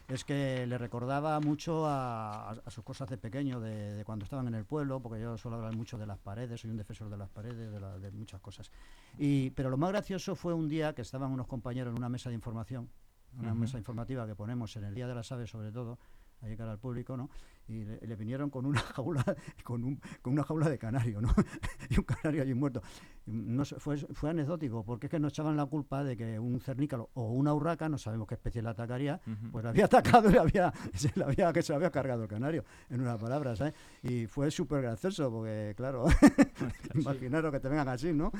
es 0.10 0.26
que 0.26 0.66
le 0.66 0.78
recordaba 0.78 1.40
mucho 1.40 1.86
a, 1.88 2.56
sus 2.68 2.84
cosas 2.84 3.08
de 3.10 3.18
pequeño, 3.18 3.60
de, 3.60 4.04
cuando 4.06 4.24
estaban 4.24 4.48
en 4.48 4.56
el 4.56 4.66
pueblo, 4.66 5.00
porque 5.00 5.22
yo 5.22 5.38
suelo 5.38 5.58
hablar 5.58 5.76
mucho 5.76 5.98
de 5.98 6.08
las 6.08 6.18
paredes, 6.18 6.62
soy 6.62 6.72
un 6.72 6.78
defensor 6.78 7.10
de 7.10 7.18
las 7.18 7.30
paredes, 7.30 7.72
de, 7.72 8.12
muchas 8.12 8.42
cosas. 8.42 8.72
Y, 9.18 9.52
pero 9.52 9.70
lo 9.70 9.78
más 9.78 9.92
gracioso 9.92 10.36
fue 10.36 10.54
un 10.54 10.68
día 10.68 10.94
que 10.94 11.04
estaban 11.04 11.32
unos 11.32 11.48
compañeros 11.48 11.92
en 11.92 11.98
una 12.00 12.10
mesa 12.10 12.30
de 12.30 12.36
información, 12.36 12.90
una 13.38 13.54
mesa 13.54 13.78
informativa 13.78 14.26
que 14.26 14.36
ponemos 14.36 14.76
en 14.76 14.86
el 14.86 14.96
Día 14.96 15.08
de 15.08 15.14
las 15.14 15.32
Aves 15.32 15.52
sobre 15.52 15.72
todo, 15.72 16.00
a 16.42 16.48
llegar 16.48 16.70
al 16.70 16.80
público, 16.80 17.18
¿no? 17.18 17.30
y 17.70 17.86
le, 17.86 18.16
vinieron 18.16 18.50
con 18.50 18.66
una 18.66 18.80
jaula 18.96 19.24
con, 19.64 19.84
un, 19.84 20.02
con 20.22 20.34
una 20.34 20.44
jaula 20.44 20.70
de 20.70 20.78
canario 20.78 21.22
¿no? 21.22 21.30
y 21.90 22.00
un 22.00 22.04
canario 22.04 22.42
allí 22.42 22.54
muerto 22.54 22.82
no 23.26 23.64
fue, 23.64 23.98
fue 23.98 24.32
anecdótico 24.32 24.84
porque 24.84 25.06
es 25.06 25.12
que 25.12 25.20
nos 25.20 25.34
echaban 25.34 25.56
la 25.56 25.66
culpa 25.68 26.04
de 26.04 26.18
que 26.18 26.40
un 26.40 26.60
cernícalo 26.60 27.10
o 27.14 27.32
una 27.32 27.54
urraca 27.54 27.88
no 27.88 27.98
sabemos 27.98 28.28
qué 28.28 28.34
especie 28.36 28.62
la 28.62 28.72
atacaría 28.72 29.22
pues 29.52 29.64
la 29.64 29.70
había 29.70 29.86
atacado 29.90 30.32
y 30.32 30.38
había, 30.38 30.74
se 30.94 31.12
le 31.16 31.24
había 31.24 31.54
que 31.54 31.62
se 31.62 31.74
había 31.74 31.92
cargado 31.92 32.24
el 32.24 32.30
canario 32.30 32.66
en 32.90 33.02
una 33.02 33.18
palabra 33.18 33.56
¿sabes? 33.56 33.76
y 34.02 34.26
fue 34.26 34.50
súper 34.50 34.82
gracioso 34.82 35.32
porque 35.32 35.74
claro 35.78 36.06
imaginaros 36.96 37.52
que 37.52 37.60
te 37.60 37.70
vengan 37.70 37.88
así 37.88 38.14
¿no? 38.14 38.32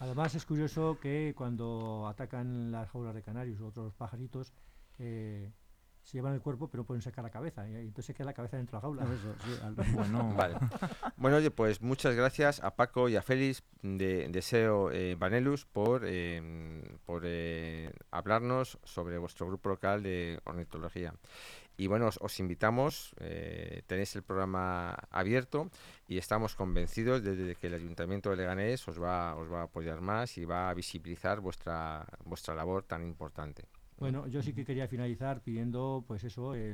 además 0.00 0.34
es 0.34 0.46
curioso 0.46 0.98
que 1.00 1.34
cuando 1.36 2.06
atacan 2.08 2.72
las 2.72 2.88
jaulas 2.90 3.14
de 3.14 3.22
canarios 3.22 3.60
u 3.60 3.66
otros 3.66 3.94
pajaritos 3.94 4.54
eh, 4.98 5.50
se 6.02 6.18
llevan 6.18 6.34
el 6.34 6.40
cuerpo, 6.40 6.68
pero 6.68 6.84
pueden 6.84 7.02
sacar 7.02 7.24
la 7.24 7.30
cabeza. 7.30 7.68
Y 7.68 7.74
entonces 7.74 8.06
se 8.06 8.14
queda 8.14 8.26
la 8.26 8.34
cabeza 8.34 8.56
dentro 8.56 8.78
de 8.78 8.82
la 8.96 9.06
jaula. 9.06 9.06
bueno, 9.94 10.34
vale. 10.36 10.56
bueno, 11.16 11.36
oye, 11.36 11.50
pues 11.50 11.80
muchas 11.80 12.14
gracias 12.14 12.62
a 12.62 12.74
Paco 12.74 13.08
y 13.08 13.16
a 13.16 13.22
Félix 13.22 13.62
de 13.82 14.28
Deseo 14.28 14.90
eh, 14.90 15.14
Vanelus 15.14 15.64
por, 15.64 16.04
em, 16.04 16.82
por 17.04 17.22
eh, 17.24 17.92
hablarnos 18.10 18.78
sobre 18.84 19.18
vuestro 19.18 19.46
grupo 19.46 19.68
local 19.68 20.02
de 20.02 20.40
ornitología. 20.44 21.14
Y 21.76 21.86
bueno, 21.86 22.10
os, 22.20 22.40
invitamos, 22.40 23.14
eh, 23.18 23.82
tenéis 23.86 24.14
el 24.14 24.22
programa 24.22 24.94
abierto 25.10 25.70
y 26.06 26.18
estamos 26.18 26.54
convencidos 26.54 27.22
de, 27.22 27.56
que 27.56 27.68
el 27.68 27.74
Ayuntamiento 27.74 28.30
de 28.30 28.36
Leganés 28.36 28.86
os 28.88 29.02
va, 29.02 29.34
os 29.36 29.50
va 29.50 29.60
a 29.60 29.64
apoyar 29.64 30.00
más 30.00 30.36
y 30.36 30.44
va 30.44 30.68
a 30.68 30.74
visibilizar 30.74 31.40
vuestra, 31.40 32.06
vuestra 32.24 32.54
labor 32.54 32.84
tan 32.84 33.02
importante. 33.02 33.64
Bueno, 34.02 34.26
yo 34.26 34.42
sí 34.42 34.52
que 34.52 34.64
quería 34.64 34.88
finalizar 34.88 35.42
pidiendo, 35.42 36.04
pues 36.08 36.24
eso, 36.24 36.56
eh, 36.56 36.72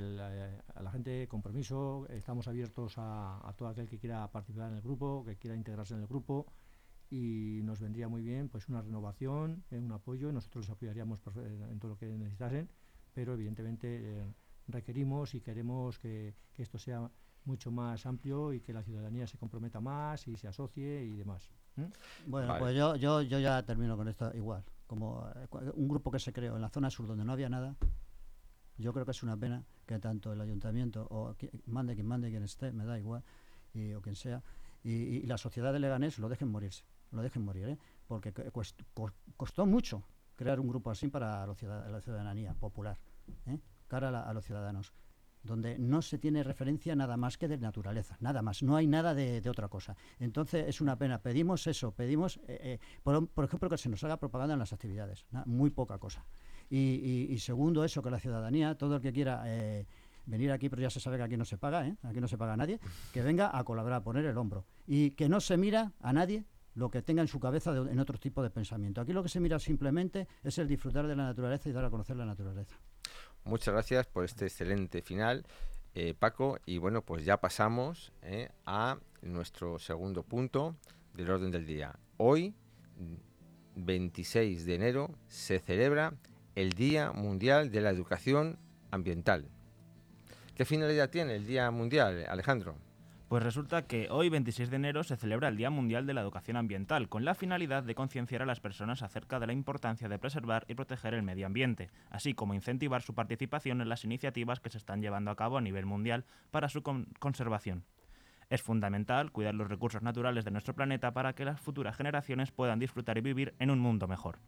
a 0.74 0.82
la 0.82 0.90
gente 0.90 1.28
compromiso. 1.28 2.06
Estamos 2.08 2.48
abiertos 2.48 2.94
a, 2.96 3.52
todo 3.54 3.68
aquel 3.68 3.86
que 3.86 3.98
quiera 3.98 4.26
participar 4.32 4.70
en 4.70 4.76
el 4.76 4.80
grupo, 4.80 5.26
que 5.26 5.36
quiera 5.36 5.54
integrarse 5.54 5.92
en 5.92 6.00
el 6.00 6.06
grupo 6.06 6.46
y 7.10 7.60
nos 7.64 7.80
vendría 7.80 8.08
muy 8.08 8.22
bien, 8.22 8.48
pues 8.48 8.70
una 8.70 8.80
renovación, 8.80 9.62
eh, 9.70 9.78
un 9.78 9.92
apoyo. 9.92 10.32
Nosotros 10.32 10.64
les 10.64 10.70
apoyaríamos 10.74 11.20
en 11.36 11.78
todo 11.78 11.90
lo 11.90 11.98
que 11.98 12.06
necesitasen, 12.06 12.70
pero 13.12 13.34
evidentemente 13.34 14.00
eh, 14.00 14.34
requerimos 14.66 15.34
y 15.34 15.42
queremos 15.42 15.98
que, 15.98 16.34
esto 16.56 16.78
sea 16.78 17.10
mucho 17.44 17.70
más 17.70 18.06
amplio 18.06 18.54
y 18.54 18.60
que 18.60 18.72
la 18.72 18.82
ciudadanía 18.82 19.26
se 19.26 19.36
comprometa 19.36 19.80
más 19.80 20.26
y 20.28 20.36
se 20.36 20.48
asocie 20.48 21.04
y 21.04 21.14
demás. 21.14 21.50
Bueno, 22.26 22.56
pues 22.58 22.74
yo, 22.74 22.96
yo, 22.96 23.20
yo 23.20 23.38
ya 23.38 23.62
termino 23.66 23.98
con 23.98 24.08
esto 24.08 24.34
igual 24.34 24.64
como 24.88 25.28
eh, 25.36 25.46
un 25.74 25.86
grupo 25.86 26.10
que 26.10 26.18
se 26.18 26.32
creó 26.32 26.56
en 26.56 26.62
la 26.62 26.70
zona 26.70 26.90
sur 26.90 27.06
donde 27.06 27.24
no 27.24 27.32
había 27.32 27.48
nada, 27.48 27.76
yo 28.76 28.92
creo 28.92 29.04
que 29.04 29.12
es 29.12 29.22
una 29.22 29.36
pena 29.36 29.64
que 29.86 29.98
tanto 30.00 30.32
el 30.32 30.40
ayuntamiento 30.40 31.06
o 31.10 31.36
mande 31.66 31.94
quien 31.94 32.06
mande 32.06 32.30
quien 32.30 32.42
esté, 32.42 32.72
me 32.72 32.84
da 32.84 32.98
igual, 32.98 33.22
y, 33.74 33.92
o 33.92 34.02
quien 34.02 34.16
sea, 34.16 34.42
y, 34.82 35.26
la 35.26 35.38
sociedad 35.38 35.72
de 35.72 35.78
Leganés 35.78 36.18
lo 36.18 36.28
dejen 36.28 36.48
morirse, 36.48 36.84
lo 37.12 37.22
dejen 37.22 37.44
morir, 37.44 37.68
¿eh? 37.68 37.78
porque 38.06 38.32
costó 39.36 39.66
mucho 39.66 40.02
crear 40.36 40.58
un 40.58 40.68
grupo 40.68 40.90
así 40.90 41.08
para 41.08 41.46
la, 41.46 42.00
ciudadanía 42.00 42.54
popular, 42.54 42.98
¿eh? 43.46 43.58
cara 43.88 44.22
a 44.22 44.32
los 44.32 44.44
ciudadanos 44.44 44.92
donde 45.42 45.78
no 45.78 46.02
se 46.02 46.18
tiene 46.18 46.42
referencia 46.42 46.94
nada 46.94 47.16
más 47.16 47.38
que 47.38 47.48
de 47.48 47.58
naturaleza, 47.58 48.16
nada 48.20 48.42
más, 48.42 48.62
no 48.62 48.76
hay 48.76 48.86
nada 48.86 49.14
de, 49.14 49.48
otra 49.48 49.68
cosa. 49.68 49.96
Entonces 50.18 50.66
es 50.68 50.80
una 50.80 50.96
pena, 50.96 51.20
pedimos 51.22 51.66
eso, 51.66 51.92
pedimos, 51.92 52.38
eh, 52.48 52.78
eh, 52.78 52.78
por, 53.02 53.44
ejemplo, 53.44 53.70
que 53.70 53.78
se 53.78 53.88
nos 53.88 54.02
haga 54.04 54.18
propaganda 54.18 54.54
en 54.54 54.58
las 54.58 54.72
actividades, 54.72 55.24
muy 55.46 55.70
poca 55.70 55.98
cosa. 55.98 56.24
Y, 56.70 57.34
segundo, 57.38 57.82
eso, 57.84 58.02
que 58.02 58.10
la 58.10 58.20
ciudadanía, 58.20 58.74
todo 58.76 58.96
el 58.96 59.02
que 59.02 59.12
quiera... 59.12 59.42
Eh, 59.46 59.86
venir 60.26 60.52
aquí, 60.52 60.68
pero 60.68 60.82
ya 60.82 60.90
se 60.90 61.00
sabe 61.00 61.16
que 61.16 61.22
aquí 61.22 61.38
no 61.38 61.46
se 61.46 61.56
paga, 61.56 61.96
aquí 62.02 62.20
no 62.20 62.28
se 62.28 62.36
paga 62.36 62.52
a 62.52 62.56
nadie, 62.58 62.78
que 63.14 63.22
venga 63.22 63.56
a 63.56 63.64
colaborar, 63.64 64.00
a 64.00 64.04
poner 64.04 64.26
el 64.26 64.36
hombro. 64.36 64.66
Y 64.86 65.12
que 65.12 65.26
no 65.26 65.40
se 65.40 65.56
mira 65.56 65.92
a 66.00 66.12
nadie 66.12 66.44
lo 66.74 66.90
que 66.90 67.02
tenga 67.02 67.22
en 67.22 67.28
su 67.28 67.40
cabeza 67.40 67.74
en 67.76 67.98
otro 67.98 68.18
tipo 68.18 68.42
de 68.42 68.50
pensamiento. 68.50 69.00
Aquí 69.00 69.12
lo 69.12 69.22
que 69.22 69.28
se 69.28 69.40
mira 69.40 69.58
simplemente 69.58 70.28
es 70.44 70.58
el 70.58 70.68
disfrutar 70.68 71.06
de 71.06 71.16
la 71.16 71.24
naturaleza 71.24 71.68
y 71.68 71.72
dar 71.72 71.84
a 71.84 71.90
conocer 71.90 72.16
la 72.16 72.24
naturaleza. 72.24 72.78
Muchas 73.44 73.72
gracias 73.72 74.06
por 74.06 74.24
este 74.24 74.46
excelente 74.46 75.02
final, 75.02 75.46
eh, 75.94 76.14
Paco. 76.18 76.58
Y 76.66 76.78
bueno, 76.78 77.02
pues 77.02 77.24
ya 77.24 77.38
pasamos 77.38 78.12
eh, 78.22 78.50
a 78.66 78.98
nuestro 79.22 79.78
segundo 79.78 80.22
punto 80.22 80.76
del 81.14 81.30
orden 81.30 81.50
del 81.50 81.66
día. 81.66 81.98
Hoy, 82.16 82.54
26 83.76 84.64
de 84.64 84.74
enero, 84.74 85.10
se 85.28 85.60
celebra 85.60 86.14
el 86.54 86.72
Día 86.72 87.12
Mundial 87.12 87.70
de 87.70 87.80
la 87.80 87.90
Educación 87.90 88.58
Ambiental. 88.90 89.48
¿Qué 90.54 90.64
finalidad 90.64 91.10
tiene 91.10 91.36
el 91.36 91.46
Día 91.46 91.70
Mundial, 91.70 92.26
Alejandro? 92.28 92.76
Pues 93.28 93.42
resulta 93.42 93.86
que 93.86 94.08
hoy, 94.10 94.30
26 94.30 94.70
de 94.70 94.76
enero, 94.76 95.04
se 95.04 95.18
celebra 95.18 95.48
el 95.48 95.58
Día 95.58 95.68
Mundial 95.68 96.06
de 96.06 96.14
la 96.14 96.22
Educación 96.22 96.56
Ambiental, 96.56 97.10
con 97.10 97.26
la 97.26 97.34
finalidad 97.34 97.82
de 97.82 97.94
concienciar 97.94 98.40
a 98.40 98.46
las 98.46 98.60
personas 98.60 99.02
acerca 99.02 99.38
de 99.38 99.46
la 99.46 99.52
importancia 99.52 100.08
de 100.08 100.18
preservar 100.18 100.64
y 100.66 100.74
proteger 100.74 101.12
el 101.12 101.22
medio 101.22 101.44
ambiente, 101.44 101.90
así 102.08 102.32
como 102.32 102.54
incentivar 102.54 103.02
su 103.02 103.14
participación 103.14 103.82
en 103.82 103.90
las 103.90 104.04
iniciativas 104.04 104.60
que 104.60 104.70
se 104.70 104.78
están 104.78 105.02
llevando 105.02 105.30
a 105.30 105.36
cabo 105.36 105.58
a 105.58 105.60
nivel 105.60 105.84
mundial 105.84 106.24
para 106.50 106.70
su 106.70 106.82
conservación. 106.82 107.84
Es 108.48 108.62
fundamental 108.62 109.30
cuidar 109.30 109.54
los 109.54 109.68
recursos 109.68 110.00
naturales 110.00 110.46
de 110.46 110.50
nuestro 110.50 110.74
planeta 110.74 111.12
para 111.12 111.34
que 111.34 111.44
las 111.44 111.60
futuras 111.60 111.98
generaciones 111.98 112.50
puedan 112.50 112.78
disfrutar 112.78 113.18
y 113.18 113.20
vivir 113.20 113.52
en 113.58 113.70
un 113.70 113.78
mundo 113.78 114.08
mejor. 114.08 114.38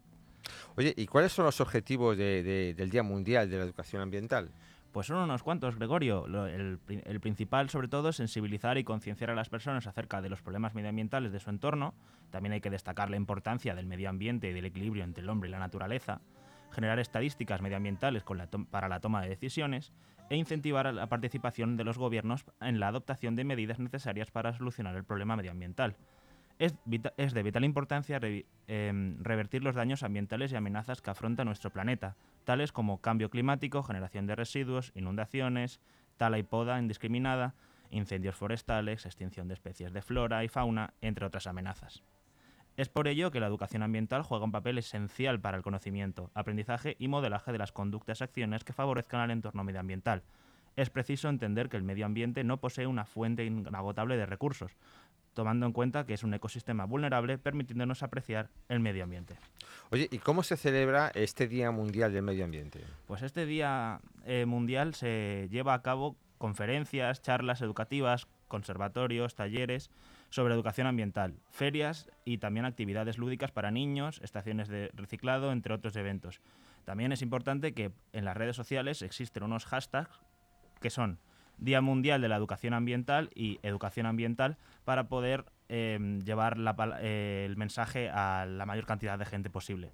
Oye, 0.75 0.95
¿y 0.97 1.05
cuáles 1.05 1.31
son 1.31 1.45
los 1.45 1.61
objetivos 1.61 2.17
del 2.17 2.89
Día 2.89 3.03
Mundial 3.03 3.47
de 3.47 3.57
la 3.57 3.63
Educación 3.63 4.01
Ambiental? 4.01 4.49
Pues 4.91 5.07
son 5.07 5.17
unos 5.17 5.41
cuantos, 5.41 5.77
Gregorio. 5.77 6.25
el, 6.47 7.19
principal, 7.21 7.69
sobre 7.69 7.87
todo, 7.87 8.09
es 8.09 8.17
sensibilizar 8.17 8.77
y 8.77 8.83
concienciar 8.83 9.29
a 9.29 9.35
las 9.35 9.47
personas 9.47 9.87
acerca 9.87 10.21
de 10.21 10.29
los 10.29 10.41
problemas 10.41 10.75
medioambientales 10.75 11.31
de 11.31 11.39
su 11.39 11.49
entorno. 11.49 11.93
También 12.29 12.53
hay 12.53 12.61
que 12.61 12.69
destacar 12.69 13.09
la 13.09 13.15
importancia 13.15 13.73
del 13.73 13.85
medio 13.85 14.09
ambiente 14.09 14.49
y 14.49 14.53
del 14.53 14.65
equilibrio 14.65 15.05
entre 15.05 15.23
el 15.23 15.29
hombre 15.29 15.47
y 15.47 15.51
la 15.51 15.59
naturaleza. 15.59 16.19
Generar 16.71 16.99
estadísticas 16.99 17.61
medioambientales 17.61 18.23
para 18.69 18.89
la 18.89 18.99
toma 18.99 19.21
de 19.21 19.29
decisiones 19.29 19.93
e 20.29 20.35
incentivar 20.35 20.93
la 20.93 21.07
participación 21.07 21.77
de 21.77 21.85
los 21.85 21.97
gobiernos 21.97 22.45
en 22.59 22.79
la 22.79 22.89
adoptación 22.89 23.35
de 23.35 23.45
medidas 23.45 23.79
necesarias 23.79 24.29
para 24.29 24.53
solucionar 24.53 24.95
el 24.95 25.05
problema 25.05 25.37
medioambiental. 25.37 25.95
Es, 26.61 27.33
de 27.33 27.41
vital 27.41 27.65
importancia 27.65 28.19
em, 28.67 29.17
revertir 29.23 29.63
los 29.63 29.73
daños 29.73 30.03
ambientales 30.03 30.51
y 30.51 30.55
amenazas 30.55 31.01
que 31.01 31.09
afronta 31.09 31.43
nuestro 31.43 31.71
planeta, 31.71 32.17
tales 32.43 32.71
como 32.71 33.01
cambio 33.01 33.31
climático, 33.31 33.81
generación 33.81 34.27
de 34.27 34.35
residuos, 34.35 34.91
inundaciones, 34.93 35.81
tala 36.17 36.37
y 36.37 36.43
poda 36.43 36.77
indiscriminada, 36.77 37.55
incendios 37.89 38.35
forestales, 38.35 39.07
extinción 39.07 39.47
de 39.47 39.55
especies 39.55 39.91
de 39.91 40.03
flora 40.03 40.43
y 40.43 40.49
fauna, 40.49 40.93
entre 41.01 41.25
otras 41.25 41.47
amenazas. 41.47 42.03
Es 42.77 42.89
por 42.89 43.07
ello 43.07 43.31
que 43.31 43.39
la 43.39 43.47
educación 43.47 43.81
ambiental 43.81 44.21
juega 44.21 44.45
un 44.45 44.51
papel 44.51 44.77
esencial 44.77 45.41
para 45.41 45.57
el 45.57 45.63
conocimiento, 45.63 46.29
aprendizaje 46.35 46.95
y 46.99 47.07
modelaje 47.07 47.51
de 47.51 47.57
las 47.57 47.71
conductas 47.71 48.21
y 48.21 48.23
acciones 48.23 48.63
que 48.63 48.73
favorezcan 48.73 49.21
al 49.21 49.31
entorno 49.31 49.63
medioambiental. 49.63 50.21
Es 50.75 50.89
preciso 50.89 51.27
entender 51.27 51.69
que 51.69 51.77
el 51.77 51.83
medio 51.83 52.05
ambiente 52.05 52.43
no 52.43 52.61
posee 52.61 52.87
una 52.87 53.05
fuente 53.05 53.45
inagotable 53.45 54.15
de 54.15 54.25
recursos, 54.25 54.77
tomando 55.33 55.65
en 55.65 55.71
cuenta 55.71 56.05
que 56.05 56.13
es 56.13 56.23
un 56.23 56.33
ecosistema 56.33 56.85
vulnerable, 56.85 57.37
permitiéndonos 57.37 58.03
apreciar 58.03 58.49
el 58.69 58.79
medio 58.79 59.03
ambiente. 59.03 59.35
Oye, 59.91 60.07
¿y 60.11 60.19
cómo 60.19 60.43
se 60.43 60.57
celebra 60.57 61.11
este 61.15 61.47
Día 61.47 61.71
Mundial 61.71 62.13
del 62.13 62.23
Medio 62.23 62.45
Ambiente? 62.45 62.83
Pues 63.07 63.21
este 63.21 63.45
Día 63.45 63.99
eh, 64.25 64.45
Mundial 64.45 64.93
se 64.95 65.47
lleva 65.51 65.73
a 65.73 65.81
cabo 65.81 66.15
conferencias, 66.37 67.21
charlas 67.21 67.61
educativas, 67.61 68.27
conservatorios, 68.47 69.35
talleres 69.35 69.89
sobre 70.29 70.53
educación 70.53 70.87
ambiental, 70.87 71.35
ferias 71.49 72.09
y 72.25 72.37
también 72.37 72.65
actividades 72.65 73.17
lúdicas 73.17 73.51
para 73.51 73.69
niños, 73.69 74.19
estaciones 74.23 74.69
de 74.69 74.89
reciclado, 74.93 75.51
entre 75.51 75.73
otros 75.73 75.95
eventos. 75.95 76.41
También 76.85 77.11
es 77.11 77.21
importante 77.21 77.73
que 77.73 77.91
en 78.13 78.25
las 78.25 78.35
redes 78.35 78.55
sociales 78.55 79.01
existen 79.01 79.43
unos 79.43 79.65
hashtags 79.65 80.19
que 80.79 80.89
son 80.89 81.19
Día 81.61 81.79
Mundial 81.79 82.21
de 82.21 82.27
la 82.27 82.35
Educación 82.35 82.73
Ambiental 82.73 83.29
y 83.33 83.59
Educación 83.63 84.05
Ambiental 84.05 84.57
para 84.83 85.07
poder 85.07 85.45
em, 85.69 86.19
llevar 86.21 86.57
eh, 86.99 87.45
el 87.47 87.55
mensaje 87.55 88.09
a 88.09 88.45
la 88.45 88.65
mayor 88.65 88.85
cantidad 88.85 89.17
de 89.17 89.25
gente 89.25 89.49
posible. 89.49 89.93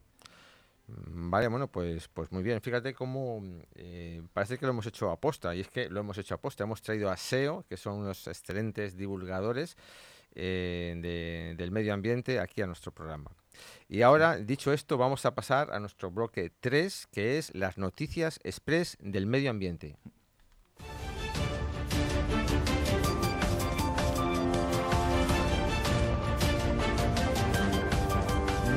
Mm, 0.87 1.29
vale, 1.29 1.47
bueno, 1.49 1.67
pues, 1.67 2.07
pues 2.07 2.31
muy 2.31 2.41
bien. 2.41 2.61
Fíjate 2.61 2.93
cómo 2.93 3.43
eh, 3.75 4.21
parece 4.33 4.57
que 4.57 4.65
lo 4.65 4.71
hemos 4.71 4.85
hecho 4.85 5.11
a 5.11 5.19
posta, 5.19 5.53
y 5.53 5.59
es 5.59 5.69
que 5.69 5.89
lo 5.89 5.99
hemos 5.99 6.17
hecho 6.17 6.35
a 6.35 6.37
posta. 6.41 6.63
Hemos 6.63 6.81
traído 6.81 7.11
a 7.11 7.17
SEO, 7.17 7.65
que 7.67 7.77
son 7.77 7.99
unos 7.99 8.27
excelentes 8.27 8.95
divulgadores 8.95 9.77
eh, 10.35 11.55
del 11.57 11.71
medio 11.71 11.93
ambiente, 11.93 12.39
aquí 12.39 12.61
a 12.61 12.67
nuestro 12.67 12.93
programa. 12.93 13.31
Y 13.89 14.03
ahora, 14.03 14.37
dicho 14.37 14.71
esto, 14.71 14.97
vamos 14.97 15.25
a 15.25 15.35
pasar 15.35 15.73
a 15.73 15.79
nuestro 15.79 16.11
bloque 16.11 16.51
3, 16.59 17.07
que 17.11 17.37
es 17.37 17.53
las 17.55 17.77
noticias 17.77 18.39
express 18.43 18.97
del 19.01 19.25
medio 19.25 19.49
ambiente. 19.49 19.97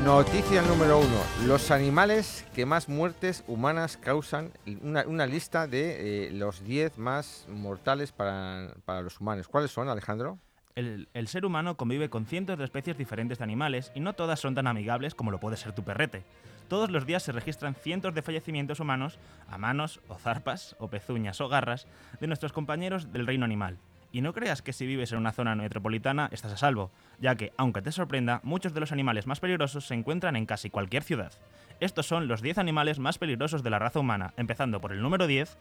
Noticia 0.05 0.63
número 0.63 0.99
uno. 0.99 1.21
Los 1.47 1.71
animales 1.71 2.47
que 2.55 2.65
más 2.65 2.89
muertes 2.89 3.45
humanas 3.47 3.99
causan. 3.99 4.51
Una, 4.83 5.27
lista 5.27 5.67
de 5.67 6.29
eh, 6.29 6.31
los 6.33 6.65
10 6.65 6.97
más 6.97 7.47
mortales 7.49 8.11
para, 8.11 8.73
los 9.03 9.21
humanos. 9.21 9.47
¿Cuáles 9.47 9.71
son, 9.71 9.91
Alejandro? 9.91 10.39
El, 10.75 11.09
el, 11.13 11.29
ser 11.29 11.45
humano 11.45 11.77
convive 11.77 12.09
con 12.09 12.25
cientos 12.25 12.57
de 12.59 12.65
especies 12.65 12.97
diferentes 12.97 13.39
de 13.39 13.45
animales 13.45 13.93
y 13.95 14.01
no 14.01 14.15
todas 14.15 14.41
son 14.41 14.55
tan 14.55 14.67
amigables 14.67 15.15
como 15.15 15.31
lo 15.31 15.39
puede 15.39 15.59
ser 15.59 15.75
tu 15.75 15.83
perrete. 15.83 16.25
Todos 16.69 16.91
los 16.91 17.05
días 17.05 17.23
se 17.23 17.33
registran 17.33 17.75
cientos 17.75 18.15
de 18.15 18.23
fallecimientos 18.23 18.81
humanos 18.81 19.19
a 19.49 19.59
manos 19.59 20.01
o 20.09 20.15
zarpas 20.15 20.77
o 20.79 20.89
pezuñas 20.89 21.41
o 21.43 21.49
garras 21.49 21.87
de 22.21 22.27
nuestros 22.27 22.53
compañeros 22.53 23.13
del 23.13 23.27
reino 23.27 23.45
animal. 23.45 23.77
Y 24.13 24.23
no 24.23 24.33
creas 24.33 24.63
que 24.63 24.73
si 24.73 24.87
vives 24.87 25.13
en 25.13 25.19
una 25.19 25.33
zona 25.33 25.55
metropolitana 25.55 26.29
estás 26.33 26.53
a 26.53 26.57
salvo, 26.57 26.91
ya 27.21 27.37
que, 27.37 27.53
aunque 27.57 27.83
te 27.83 27.93
sorprenda, 27.93 28.41
muchos 28.43 28.75
de 28.75 28.81
los 28.81 28.93
animales 28.93 29.27
más 29.27 29.41
peligrosos 29.41 29.87
se 29.87 29.95
encuentran 29.95 30.37
en 30.37 30.47
casi 30.47 30.69
cualquier 30.71 31.05
ciudad. 31.05 31.33
Estos 31.79 32.07
son 32.07 32.27
los 32.27 32.43
10 32.43 32.59
animales 32.59 32.99
más 32.99 33.19
peligrosos 33.19 33.63
de 33.63 33.71
la 33.71 33.79
raza 33.79 34.01
humana, 34.01 34.35
empezando 34.37 34.81
por 34.81 34.93
el 34.93 35.01
número 35.01 35.27
10, 35.27 35.57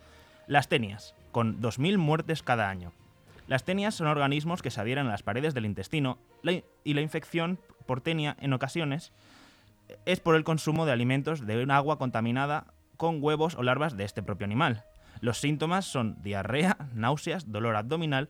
las 0.48 0.68
tenias, 0.68 1.16
con 1.32 1.62
2.000 1.62 1.98
muertes 1.98 2.42
cada 2.42 2.70
año. 2.70 2.92
Las 3.48 3.64
tenias 3.64 3.96
son 3.96 4.08
organismos 4.08 4.62
que 4.62 4.72
se 4.72 4.82
adhieren 4.82 5.08
a 5.08 5.12
las 5.12 5.24
paredes 5.24 5.54
del 5.54 5.66
intestino 5.66 6.20
y 6.84 6.94
la 6.94 7.02
infección 7.02 7.60
por 7.86 8.02
tenia 8.02 8.36
en 8.40 8.54
ocasiones 8.54 9.12
es 10.06 10.20
por 10.20 10.36
el 10.36 10.44
consumo 10.44 10.86
de 10.86 10.92
alimentos 10.92 11.46
de 11.46 11.64
un 11.64 11.72
agua 11.72 11.98
contaminada 11.98 12.68
con 12.98 13.24
huevos 13.24 13.56
o 13.56 13.64
larvas 13.64 13.98
de 13.98 14.04
este 14.04 14.22
propio 14.22 14.46
animal. 14.46 14.86
Los 15.22 15.40
síntomas 15.40 15.86
son 15.86 16.22
diarrea, 16.22 16.78
náuseas, 16.94 17.52
dolor 17.52 17.76
abdominal 17.76 18.30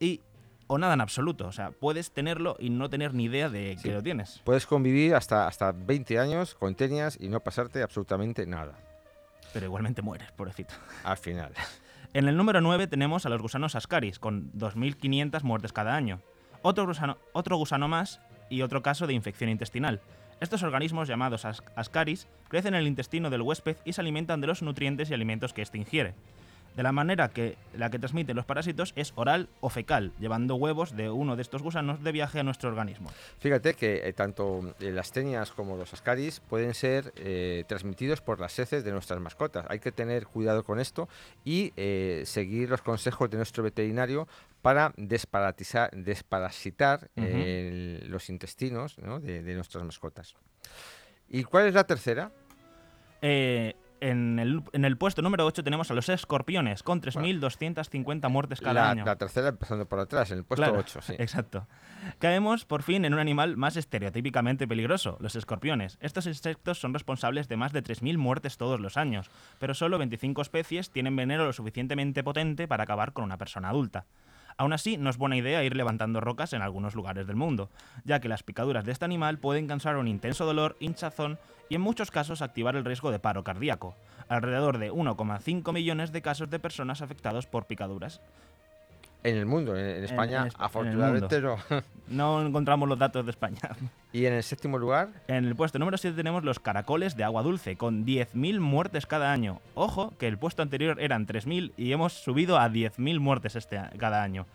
y 0.00 0.20
o 0.68 0.78
nada 0.78 0.94
en 0.94 1.00
absoluto. 1.00 1.46
O 1.46 1.52
sea, 1.52 1.70
puedes 1.72 2.12
tenerlo 2.12 2.56
y 2.58 2.70
no 2.70 2.88
tener 2.88 3.14
ni 3.14 3.24
idea 3.24 3.48
de 3.48 3.76
que 3.82 3.92
lo 3.92 4.02
tienes. 4.02 4.40
Puedes 4.44 4.66
convivir 4.66 5.14
hasta, 5.14 5.46
hasta 5.46 5.72
20 5.72 6.18
años 6.18 6.54
con 6.54 6.74
tenias 6.74 7.18
y 7.20 7.28
no 7.28 7.40
pasarte 7.40 7.82
absolutamente 7.82 8.46
nada. 8.46 8.78
Pero 9.52 9.66
igualmente 9.66 10.02
mueres, 10.02 10.30
pobrecito. 10.32 10.74
Al 11.04 11.16
final. 11.16 11.52
En 12.14 12.28
el 12.28 12.36
número 12.36 12.60
9 12.60 12.86
tenemos 12.86 13.26
a 13.26 13.28
los 13.28 13.40
gusanos 13.40 13.74
ascaris, 13.74 14.18
con 14.18 14.52
2.500 14.52 15.42
muertes 15.42 15.72
cada 15.72 15.94
año. 15.94 16.20
Otro 16.62 16.86
gusano, 16.86 17.18
otro 17.32 17.56
gusano 17.56 17.88
más 17.88 18.20
y 18.50 18.62
otro 18.62 18.82
caso 18.82 19.06
de 19.06 19.14
infección 19.14 19.50
intestinal. 19.50 20.00
Estos 20.40 20.62
organismos, 20.62 21.08
llamados 21.08 21.44
ascaris, 21.44 22.28
crecen 22.48 22.74
en 22.74 22.80
el 22.80 22.86
intestino 22.86 23.28
del 23.28 23.42
huésped 23.42 23.76
y 23.84 23.92
se 23.92 24.00
alimentan 24.00 24.40
de 24.40 24.46
los 24.46 24.62
nutrientes 24.62 25.10
y 25.10 25.14
alimentos 25.14 25.52
que 25.52 25.62
éste 25.62 25.78
ingiere. 25.78 26.14
De 26.76 26.82
la 26.82 26.92
manera 26.92 27.28
que 27.28 27.56
la 27.74 27.90
que 27.90 27.98
transmiten 27.98 28.36
los 28.36 28.44
parásitos 28.44 28.92
es 28.96 29.12
oral 29.16 29.48
o 29.60 29.68
fecal, 29.68 30.12
llevando 30.20 30.54
huevos 30.54 30.96
de 30.96 31.10
uno 31.10 31.34
de 31.34 31.42
estos 31.42 31.62
gusanos 31.62 32.02
de 32.04 32.12
viaje 32.12 32.38
a 32.38 32.42
nuestro 32.42 32.68
organismo. 32.68 33.10
Fíjate 33.38 33.74
que 33.74 34.08
eh, 34.08 34.12
tanto 34.12 34.74
eh, 34.80 34.90
las 34.92 35.10
tenias 35.10 35.50
como 35.50 35.76
los 35.76 35.92
ascaris 35.92 36.40
pueden 36.40 36.74
ser 36.74 37.12
eh, 37.16 37.64
transmitidos 37.66 38.20
por 38.20 38.38
las 38.40 38.58
heces 38.58 38.84
de 38.84 38.92
nuestras 38.92 39.20
mascotas. 39.20 39.66
Hay 39.68 39.80
que 39.80 39.92
tener 39.92 40.26
cuidado 40.26 40.62
con 40.62 40.78
esto 40.78 41.08
y 41.44 41.72
seguir 42.24 42.70
los 42.70 42.82
consejos 42.82 43.30
de 43.30 43.36
nuestro 43.36 43.62
veterinario 43.62 44.28
para 44.62 44.92
desparasitar 44.96 45.90
los 47.14 48.28
intestinos 48.28 48.96
de, 48.96 49.42
de, 49.42 49.54
nuestras 49.54 49.84
mascotas. 49.84 50.34
¿Y 51.28 51.44
cuál 51.44 51.66
es 51.66 51.74
la 51.74 51.84
tercera? 51.84 52.30
En 54.00 54.38
el, 54.38 54.62
en 54.72 54.84
el 54.84 54.96
puesto 54.96 55.22
número 55.22 55.44
8 55.46 55.64
tenemos 55.64 55.90
a 55.90 55.94
los 55.94 56.08
escorpiones, 56.08 56.82
con 56.82 57.00
3.250 57.00 58.28
muertes 58.30 58.60
cada 58.60 58.90
año. 58.90 59.04
La 59.04 59.16
tercera 59.16 59.48
empezando 59.48 59.86
por 59.86 59.98
atrás, 59.98 60.30
en 60.30 60.38
el 60.38 60.44
puesto 60.44 60.72
8, 60.72 61.00
sí. 61.02 61.14
Exacto. 61.18 61.66
Caemos 62.18 62.64
por 62.64 62.82
fin 62.82 63.04
en 63.04 63.14
un 63.14 63.20
animal 63.20 63.56
más 63.56 63.76
estereotípicamente 63.76 64.68
peligroso, 64.68 65.16
los 65.20 65.36
escorpiones. 65.36 65.98
Estos 66.00 66.26
insectos 66.26 66.80
son 66.80 66.94
responsables 66.94 67.48
de 67.48 67.56
más 67.56 67.72
de 67.72 67.82
3.000 67.82 68.18
muertes 68.18 68.56
todos 68.56 68.80
los 68.80 68.96
años, 68.96 69.30
pero 69.58 69.74
solo 69.74 69.98
25 69.98 70.42
especies 70.42 70.90
tienen 70.90 71.16
veneno 71.16 71.44
lo 71.44 71.52
suficientemente 71.52 72.22
potente 72.22 72.68
para 72.68 72.84
acabar 72.84 73.12
con 73.12 73.24
una 73.24 73.38
persona 73.38 73.70
adulta. 73.70 74.06
Aún 74.58 74.72
así, 74.72 74.96
no 74.96 75.08
es 75.08 75.16
buena 75.16 75.36
idea 75.36 75.62
ir 75.62 75.76
levantando 75.76 76.20
rocas 76.20 76.52
en 76.52 76.62
algunos 76.62 76.96
lugares 76.96 77.28
del 77.28 77.36
mundo, 77.36 77.70
ya 78.04 78.18
que 78.18 78.28
las 78.28 78.42
picaduras 78.42 78.84
de 78.84 78.90
este 78.90 79.04
animal 79.04 79.38
pueden 79.38 79.68
causar 79.68 79.96
un 79.96 80.08
intenso 80.08 80.44
dolor, 80.44 80.76
hinchazón 80.80 81.38
y 81.68 81.76
en 81.76 81.80
muchos 81.80 82.10
casos 82.10 82.42
activar 82.42 82.74
el 82.74 82.84
riesgo 82.84 83.12
de 83.12 83.20
paro 83.20 83.44
cardíaco. 83.44 83.94
Alrededor 84.28 84.78
de 84.78 84.90
1,5 84.90 85.72
millones 85.72 86.10
de 86.10 86.22
casos 86.22 86.50
de 86.50 86.58
personas 86.58 87.02
afectados 87.02 87.46
por 87.46 87.66
picaduras 87.66 88.20
en 89.24 89.36
el 89.36 89.46
mundo, 89.46 89.76
en, 89.76 90.04
España, 90.04 90.48
afortunadamente 90.58 91.40
no. 91.40 91.56
No 92.08 92.46
encontramos 92.46 92.88
los 92.88 92.98
datos 92.98 93.24
de 93.24 93.30
España. 93.30 93.60
¿Y 94.12 94.24
en 94.24 94.32
el 94.32 94.42
séptimo 94.42 94.78
lugar? 94.78 95.10
En 95.26 95.44
el 95.44 95.54
puesto 95.54 95.78
número 95.78 95.98
7 95.98 96.16
tenemos 96.16 96.44
los 96.44 96.58
caracoles 96.58 97.16
de 97.16 97.24
agua 97.24 97.42
dulce, 97.42 97.76
con 97.76 98.06
10.000 98.06 98.60
muertes 98.60 99.06
cada 99.06 99.32
año. 99.32 99.60
Ojo, 99.74 100.14
que 100.18 100.28
el 100.28 100.38
puesto 100.38 100.62
anterior 100.62 100.98
eran 101.00 101.26
3.000 101.26 101.72
y 101.76 101.92
hemos 101.92 102.14
subido 102.14 102.58
a 102.58 102.68
10.000 102.68 103.18
muertes 103.20 103.56
este, 103.56 103.80
cada 103.98 104.22
año. 104.22 104.46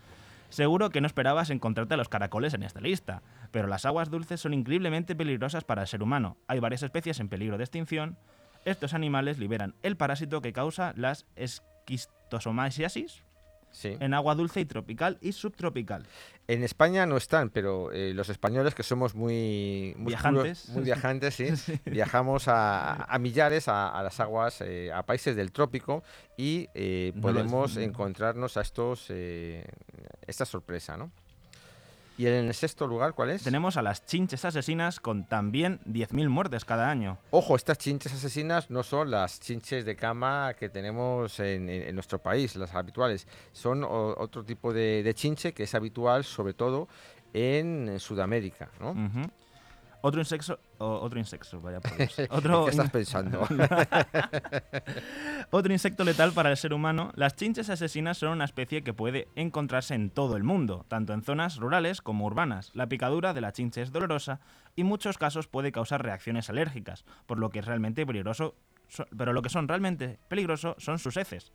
Seguro 0.48 0.90
que 0.90 1.00
no 1.00 1.06
esperabas 1.06 1.50
encontrarte 1.50 1.94
a 1.94 1.96
los 1.96 2.08
caracoles 2.08 2.54
en 2.54 2.62
esta 2.62 2.80
lista, 2.80 3.22
pero 3.50 3.66
las 3.66 3.84
aguas 3.84 4.10
dulces 4.10 4.40
son 4.40 4.54
increíblemente 4.54 5.16
peligrosas 5.16 5.64
para 5.64 5.82
el 5.82 5.88
ser 5.88 6.02
humano. 6.02 6.36
Hay 6.46 6.60
varias 6.60 6.82
especies 6.82 7.20
en 7.20 7.28
peligro 7.28 7.58
de 7.58 7.64
extinción. 7.64 8.16
Estos 8.64 8.94
animales 8.94 9.38
liberan 9.38 9.74
el 9.82 9.96
parásito 9.96 10.40
que 10.40 10.52
causa 10.52 10.92
las 10.96 11.26
esquistosomasiasis, 11.36 13.24
Sí. 13.74 13.96
en 13.98 14.14
agua 14.14 14.34
dulce 14.36 14.60
y 14.60 14.64
tropical 14.64 15.18
y 15.20 15.32
subtropical. 15.32 16.06
En 16.46 16.62
España 16.62 17.06
no 17.06 17.16
están, 17.16 17.50
pero 17.50 17.90
eh, 17.90 18.14
los 18.14 18.28
españoles 18.28 18.74
que 18.74 18.82
somos 18.84 19.14
muy 19.14 19.94
muy 19.98 20.10
Viajantes. 20.12 20.66
culos- 20.68 20.74
muy 20.74 20.84
viajantes, 20.84 21.34
sí, 21.34 21.80
viajamos 21.84 22.46
a, 22.48 23.04
a 23.04 23.18
millares 23.18 23.66
a, 23.68 23.88
a 23.88 24.02
las 24.02 24.20
aguas, 24.20 24.60
eh, 24.60 24.92
a 24.92 25.02
países 25.04 25.34
del 25.34 25.50
trópico 25.52 26.04
y 26.36 26.68
eh, 26.74 27.12
No 27.16 27.22
podemos 27.22 27.76
encontrarnos 27.76 28.56
a 28.56 28.60
estos 28.60 29.10
esta 29.10 30.44
sorpresa, 30.46 30.96
¿no? 30.96 31.10
Y 32.16 32.26
en 32.26 32.46
el 32.46 32.54
sexto 32.54 32.86
lugar, 32.86 33.14
¿cuál 33.14 33.30
es? 33.30 33.42
Tenemos 33.42 33.76
a 33.76 33.82
las 33.82 34.06
chinches 34.06 34.44
asesinas 34.44 35.00
con 35.00 35.24
también 35.26 35.80
10.000 35.84 36.28
muertes 36.28 36.64
cada 36.64 36.88
año. 36.88 37.18
Ojo, 37.30 37.56
estas 37.56 37.76
chinches 37.78 38.12
asesinas 38.12 38.70
no 38.70 38.84
son 38.84 39.10
las 39.10 39.40
chinches 39.40 39.84
de 39.84 39.96
cama 39.96 40.54
que 40.56 40.68
tenemos 40.68 41.40
en, 41.40 41.68
en- 41.68 41.88
en 41.88 41.94
nuestro 41.96 42.20
país, 42.22 42.54
las 42.54 42.72
habituales. 42.74 43.26
Son 43.52 43.82
o- 43.82 44.14
otro 44.16 44.44
tipo 44.44 44.72
de, 44.72 45.02
de 45.02 45.14
chinche 45.14 45.52
que 45.52 45.64
es 45.64 45.74
habitual, 45.74 46.22
sobre 46.22 46.54
todo 46.54 46.88
en 47.32 47.98
Sudamérica, 47.98 48.70
¿no? 48.80 48.94
Otro 50.06 50.20
insecto, 50.20 50.60
otro 50.76 51.18
insecto, 51.18 51.62
vaya 51.62 51.80
por 51.80 51.96
Dios. 51.96 52.18
¿En 52.18 52.26
Otro, 52.28 52.64
¿Qué 52.66 52.72
estás 52.72 52.90
pensando? 52.90 53.40
otro 55.50 55.72
insecto 55.72 56.04
letal 56.04 56.32
para 56.32 56.50
el 56.50 56.58
ser 56.58 56.74
humano, 56.74 57.10
las 57.14 57.36
chinches 57.36 57.70
asesinas 57.70 58.18
son 58.18 58.30
una 58.32 58.44
especie 58.44 58.82
que 58.84 58.92
puede 58.92 59.28
encontrarse 59.34 59.94
en 59.94 60.10
todo 60.10 60.36
el 60.36 60.44
mundo, 60.44 60.84
tanto 60.88 61.14
en 61.14 61.22
zonas 61.22 61.56
rurales 61.56 62.02
como 62.02 62.26
urbanas. 62.26 62.70
La 62.74 62.86
picadura 62.86 63.32
de 63.32 63.40
la 63.40 63.52
chinche 63.52 63.80
es 63.80 63.92
dolorosa 63.92 64.40
y 64.76 64.82
en 64.82 64.88
muchos 64.88 65.16
casos 65.16 65.46
puede 65.46 65.72
causar 65.72 66.02
reacciones 66.02 66.50
alérgicas, 66.50 67.06
por 67.24 67.38
lo 67.38 67.48
que 67.48 67.60
es 67.60 67.64
realmente 67.64 68.04
peligroso, 68.04 68.54
so- 68.88 69.06
pero 69.16 69.32
lo 69.32 69.40
que 69.40 69.48
son 69.48 69.68
realmente 69.68 70.18
peligroso 70.28 70.74
son 70.78 70.98
sus 70.98 71.16
heces. 71.16 71.50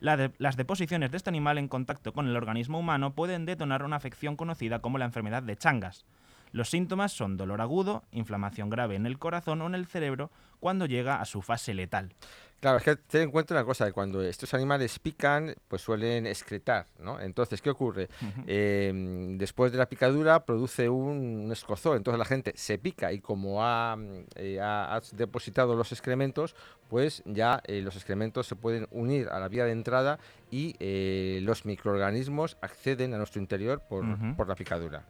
La 0.00 0.16
de- 0.16 0.32
las 0.38 0.56
deposiciones 0.56 1.10
de 1.10 1.18
este 1.18 1.28
animal 1.28 1.58
en 1.58 1.68
contacto 1.68 2.14
con 2.14 2.26
el 2.26 2.36
organismo 2.36 2.78
humano 2.78 3.14
pueden 3.14 3.44
detonar 3.44 3.82
una 3.82 3.96
afección 3.96 4.36
conocida 4.36 4.78
como 4.78 4.96
la 4.96 5.04
enfermedad 5.04 5.42
de 5.42 5.58
Changas. 5.58 6.06
Los 6.52 6.70
síntomas 6.70 7.12
son 7.12 7.36
dolor 7.36 7.60
agudo, 7.60 8.02
inflamación 8.12 8.70
grave 8.70 8.96
en 8.96 9.06
el 9.06 9.18
corazón 9.18 9.60
o 9.62 9.66
en 9.66 9.74
el 9.74 9.86
cerebro 9.86 10.30
cuando 10.58 10.86
llega 10.86 11.20
a 11.20 11.24
su 11.24 11.42
fase 11.42 11.74
letal. 11.74 12.12
Claro, 12.60 12.76
es 12.76 12.82
que 12.84 12.96
ten 12.96 13.22
en 13.22 13.30
cuenta 13.30 13.54
una 13.54 13.64
cosa, 13.64 13.86
que 13.86 13.92
cuando 13.92 14.20
estos 14.20 14.52
animales 14.52 14.98
pican, 14.98 15.54
pues 15.68 15.80
suelen 15.80 16.26
excretar, 16.26 16.84
¿no? 16.98 17.18
Entonces, 17.18 17.62
¿qué 17.62 17.70
ocurre? 17.70 18.10
Eh, 18.46 18.92
después 19.38 19.72
de 19.72 19.78
la 19.78 19.88
picadura 19.88 20.44
produce 20.44 20.90
un, 20.90 21.44
un 21.46 21.52
escozor, 21.52 21.96
entonces 21.96 22.18
la 22.18 22.26
gente 22.26 22.52
se 22.56 22.76
pica 22.76 23.14
y 23.14 23.20
como 23.20 23.64
ha, 23.64 23.96
eh, 24.34 24.58
ha- 24.60 25.00
depositado 25.12 25.74
los 25.74 25.90
excrementos, 25.92 26.54
pues 26.90 27.22
ya 27.24 27.62
eh, 27.64 27.80
los 27.80 27.96
excrementos 27.96 28.46
se 28.46 28.56
pueden 28.56 28.86
unir 28.90 29.28
a 29.30 29.40
la 29.40 29.48
vía 29.48 29.64
de 29.64 29.72
entrada 29.72 30.18
y 30.50 30.76
eh, 30.80 31.40
los 31.42 31.64
microorganismos 31.64 32.58
acceden 32.60 33.14
a 33.14 33.16
nuestro 33.16 33.40
interior 33.40 33.80
por 33.88 34.46
la 34.48 34.54
picadura. 34.54 35.06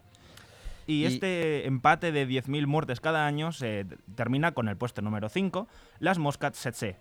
Y, 0.91 1.03
Y- 1.03 1.07
este 1.07 1.67
empate 1.67 2.11
de 2.11 2.27
10.000 2.27 2.67
muertes 2.67 3.01
cada 3.01 3.27
año 3.27 3.53
se 3.53 3.87
termina 4.17 4.53
con 4.53 4.69
el 4.69 4.77
puesto 4.77 5.03
número 5.03 5.29
5, 5.29 5.69
las 6.01 6.19
moscas 6.19 6.53
tsetse. 6.53 6.97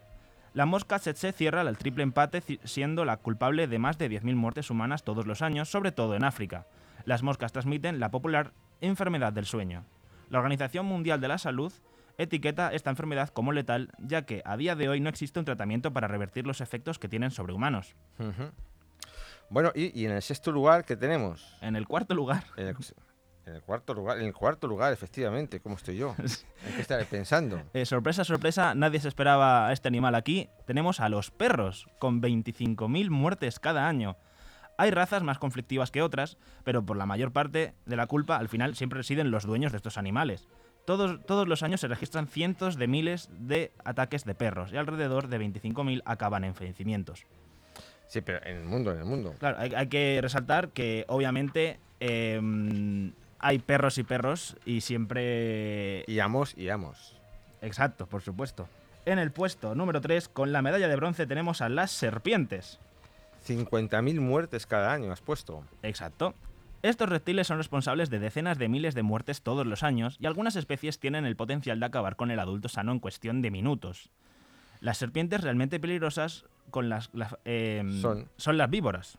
La 0.54 0.66
mosca 0.66 1.00
tsetse 1.00 1.32
cierra 1.32 1.62
el 1.62 1.78
triple 1.78 2.04
empate 2.04 2.44
siendo 2.64 3.04
la 3.06 3.18
culpable 3.18 3.68
de 3.68 3.80
más 3.80 3.98
de 3.98 4.10
10.000 4.10 4.36
muertes 4.36 4.70
humanas 4.70 5.04
todos 5.04 5.26
los 5.26 5.42
años, 5.42 5.70
sobre 5.70 5.92
todo 5.92 6.16
en 6.16 6.24
África. 6.24 6.66
Las 7.06 7.24
moscas 7.24 7.52
transmiten 7.52 8.00
la 8.00 8.12
popular 8.12 8.54
enfermedad 8.82 9.34
del 9.34 9.46
sueño. 9.46 9.86
La 10.30 10.38
Organización 10.40 10.86
Mundial 10.86 11.20
de 11.22 11.28
la 11.28 11.38
Salud 11.38 11.74
etiqueta 12.20 12.74
esta 12.74 12.90
enfermedad 12.90 13.30
como 13.30 13.52
letal, 13.54 13.90
ya 13.98 14.24
que 14.24 14.42
a 14.46 14.58
día 14.58 14.76
de 14.76 14.90
hoy 14.90 15.00
no 15.00 15.10
existe 15.10 15.40
un 15.40 15.46
tratamiento 15.46 15.94
para 15.94 16.08
revertir 16.08 16.46
los 16.46 16.62
efectos 16.62 17.00
que 17.00 17.08
tienen 17.08 17.32
sobre 17.32 17.54
humanos. 17.54 17.96
Bueno, 19.50 19.72
y, 19.74 20.00
y 20.00 20.06
en 20.06 20.12
el 20.12 20.22
sexto 20.22 20.52
lugar, 20.52 20.86
¿qué 20.86 20.96
tenemos? 20.96 21.58
En 21.62 21.76
el 21.76 21.88
cuarto 21.88 22.14
lugar, 22.14 22.44
el, 22.58 22.76
en 23.50 23.56
el 23.56 23.62
cuarto 23.62 23.94
lugar, 23.94 24.20
en 24.20 24.26
el 24.26 24.34
cuarto 24.34 24.68
lugar, 24.68 24.94
efectivamente, 24.94 25.60
¿cómo 25.60 25.76
estoy 25.76 25.98
yo? 25.98 26.16
¿En 26.68 26.76
qué 26.76 26.82
estaré 26.82 27.06
pensando? 27.06 27.62
Eh, 27.74 27.86
sorpresa, 27.86 28.24
sorpresa, 28.24 28.76
nadie 28.76 29.00
se 29.00 29.08
esperaba 29.08 29.68
a 29.68 29.74
este 29.74 29.88
animal 29.88 30.16
aquí. 30.16 30.50
Tenemos 30.66 31.00
a 31.00 31.10
los 31.10 31.32
perros, 31.32 31.88
con 32.00 32.22
25.000 32.22 33.10
muertes 33.10 33.60
cada 33.60 33.88
año. 33.88 34.18
Hay 34.78 34.92
razas 34.92 35.24
más 35.24 35.40
conflictivas 35.40 35.92
que 35.92 36.02
otras, 36.02 36.38
pero 36.64 36.86
por 36.86 36.96
la 36.96 37.06
mayor 37.06 37.34
parte 37.34 37.74
de 37.86 37.96
la 37.98 38.08
culpa 38.08 38.38
al 38.38 38.48
final 38.48 38.76
siempre 38.76 38.98
residen 38.98 39.32
los 39.32 39.46
dueños 39.46 39.72
de 39.72 39.78
estos 39.78 39.98
animales. 39.98 40.48
Todos, 40.86 41.20
todos 41.26 41.48
los 41.48 41.64
años 41.64 41.82
se 41.82 41.88
registran 41.88 42.28
cientos 42.28 42.78
de 42.78 42.88
miles 42.88 43.30
de 43.34 43.74
ataques 43.84 44.24
de 44.24 44.36
perros 44.36 44.72
y 44.72 44.78
alrededor 44.78 45.28
de 45.28 45.40
25.000 45.40 46.02
acaban 46.06 46.44
en 46.46 46.56
fallecimientos. 46.56 47.26
Sí, 48.08 48.22
pero 48.22 48.44
en 48.44 48.58
el 48.58 48.64
mundo, 48.64 48.92
en 48.92 49.00
el 49.00 49.06
mundo. 49.06 49.36
Claro, 49.38 49.58
hay, 49.60 49.74
hay 49.76 49.88
que 49.88 50.20
resaltar 50.22 50.70
que 50.70 51.06
obviamente 51.10 51.80
em, 52.00 53.12
hay 53.40 53.60
perros 53.60 53.98
y 53.98 54.04
perros 54.04 54.58
y 54.66 54.82
siempre 54.82 56.04
Y 56.08 56.20
amos 56.20 56.56
y 56.58 56.70
amos. 56.70 57.16
Exacto, 57.62 58.06
por 58.06 58.22
supuesto. 58.22 58.68
En 59.06 59.20
el 59.20 59.32
puesto 59.32 59.76
número 59.76 60.02
3, 60.02 60.30
con 60.30 60.52
la 60.52 60.62
medalla 60.62 60.88
de 60.88 60.96
bronce, 60.96 61.26
tenemos 61.26 61.62
a 61.62 61.70
las 61.70 61.92
serpientes. 61.92 62.80
50.000 63.48 64.20
muertes 64.20 64.66
cada 64.68 64.94
año 64.94 65.12
has 65.12 65.22
puesto. 65.22 65.64
Exacto. 65.82 66.36
Estos 66.82 67.10
reptiles 67.10 67.48
son 67.48 67.58
responsables 67.58 68.10
de 68.10 68.20
decenas 68.20 68.58
de 68.58 68.70
miles 68.70 68.96
de 68.96 69.04
muertes 69.04 69.42
todos 69.42 69.66
los 69.66 69.84
años 69.84 70.18
y 70.20 70.28
algunas 70.28 70.56
especies 70.56 71.00
tienen 71.00 71.26
el 71.26 71.36
potencial 71.36 71.80
de 71.80 71.86
acabar 71.86 72.16
con 72.16 72.32
el 72.32 72.40
adulto 72.40 72.70
sano 72.70 72.92
en 72.94 73.00
cuestión 73.00 73.42
de 73.42 73.52
minutos. 73.52 74.12
Las 74.80 74.98
serpientes 74.98 75.42
realmente 75.42 75.80
peligrosas 75.80 76.46
con 76.70 76.88
las, 76.88 77.10
las, 77.14 77.36
em, 77.44 78.02
Son. 78.02 78.30
son 78.38 78.58
las 78.58 78.70
víboras. 78.70 79.18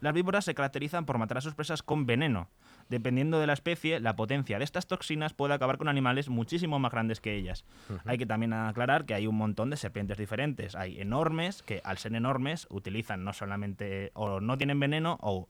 Las 0.00 0.14
víboras 0.14 0.44
se 0.44 0.54
caracterizan 0.54 1.06
por 1.06 1.18
matar 1.18 1.38
a 1.38 1.40
sus 1.40 1.54
presas 1.54 1.82
con 1.82 2.06
veneno. 2.06 2.48
Dependiendo 2.88 3.40
de 3.40 3.46
la 3.46 3.52
especie, 3.54 4.00
la 4.00 4.16
potencia 4.16 4.58
de 4.58 4.64
estas 4.64 4.86
toxinas 4.86 5.32
puede 5.32 5.54
acabar 5.54 5.78
con 5.78 5.88
animales 5.88 6.28
muchísimo 6.28 6.78
más 6.78 6.92
grandes 6.92 7.20
que 7.20 7.34
ellas. 7.34 7.64
Hay 8.04 8.18
que 8.18 8.26
también 8.26 8.52
aclarar 8.52 9.06
que 9.06 9.14
hay 9.14 9.26
un 9.26 9.36
montón 9.36 9.70
de 9.70 9.76
serpientes 9.76 10.18
diferentes. 10.18 10.74
Hay 10.74 11.00
enormes 11.00 11.62
que 11.62 11.80
al 11.84 11.98
ser 11.98 12.14
enormes 12.14 12.66
utilizan 12.70 13.24
no 13.24 13.32
solamente 13.32 14.10
o 14.14 14.40
no 14.40 14.58
tienen 14.58 14.80
veneno 14.80 15.18
o 15.22 15.48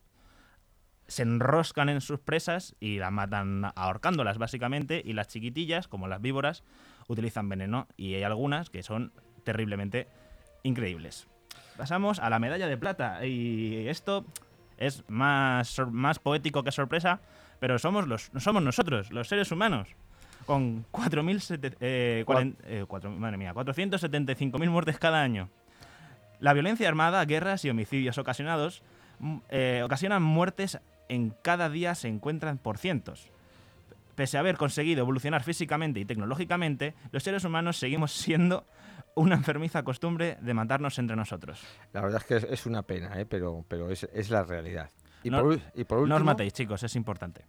se 1.06 1.22
enroscan 1.22 1.88
en 1.88 2.00
sus 2.00 2.20
presas 2.20 2.76
y 2.80 2.98
las 2.98 3.12
matan 3.12 3.72
ahorcándolas 3.74 4.38
básicamente 4.38 5.02
y 5.04 5.12
las 5.12 5.28
chiquitillas 5.28 5.88
como 5.88 6.08
las 6.08 6.20
víboras 6.20 6.62
utilizan 7.08 7.48
veneno 7.48 7.88
y 7.96 8.14
hay 8.14 8.22
algunas 8.22 8.70
que 8.70 8.82
son 8.82 9.12
terriblemente 9.44 10.08
increíbles. 10.62 11.28
Pasamos 11.76 12.18
a 12.18 12.30
la 12.30 12.38
medalla 12.38 12.66
de 12.66 12.76
plata 12.76 13.24
y 13.26 13.88
esto 13.88 14.24
es 14.78 15.04
más, 15.08 15.80
más 15.90 16.18
poético 16.18 16.62
que 16.62 16.72
sorpresa, 16.72 17.20
pero 17.58 17.78
somos, 17.78 18.06
los, 18.06 18.30
somos 18.38 18.62
nosotros, 18.62 19.10
los 19.10 19.28
seres 19.28 19.50
humanos, 19.50 19.88
con 20.46 20.84
4.000 20.92 21.76
eh, 21.80 22.24
eh, 22.60 23.08
madre 23.18 23.36
mía, 23.36 23.54
475.000 23.54 24.68
muertes 24.68 24.98
cada 24.98 25.22
año. 25.22 25.48
La 26.40 26.52
violencia 26.52 26.88
armada, 26.88 27.24
guerras 27.24 27.64
y 27.64 27.70
homicidios 27.70 28.18
ocasionados 28.18 28.82
mm, 29.18 29.36
eh, 29.48 29.82
ocasionan 29.84 30.22
muertes 30.22 30.78
en 31.08 31.34
cada 31.42 31.70
día 31.70 31.94
se 31.94 32.08
encuentran 32.08 32.58
por 32.58 32.78
cientos. 32.78 33.30
Pese 34.14 34.36
a 34.36 34.40
haber 34.40 34.56
conseguido 34.56 35.00
evolucionar 35.00 35.42
físicamente 35.42 36.00
y 36.00 36.04
tecnológicamente, 36.04 36.94
los 37.10 37.22
seres 37.22 37.44
humanos 37.44 37.76
seguimos 37.76 38.12
siendo 38.12 38.66
una 39.16 39.34
enfermiza 39.36 39.82
costumbre 39.82 40.38
de 40.40 40.54
matarnos 40.54 40.98
entre 40.98 41.16
nosotros. 41.16 41.60
La 41.92 42.00
verdad 42.00 42.20
es 42.28 42.42
que 42.42 42.52
es, 42.54 42.66
una 42.66 42.82
pena, 42.82 43.20
¿eh? 43.20 43.26
pero, 43.26 43.64
pero 43.68 43.90
es, 43.90 44.04
es 44.12 44.30
la 44.30 44.42
realidad. 44.44 44.90
Y, 45.22 45.30
No- 45.30 45.40
por, 45.42 45.54
ul- 45.56 45.62
y 45.74 45.84
por 45.84 45.98
último, 45.98 46.08
No 46.14 46.16
os 46.16 46.24
matéis, 46.24 46.52
chicos, 46.52 46.82
es 46.82 46.96
importante. 46.96 47.44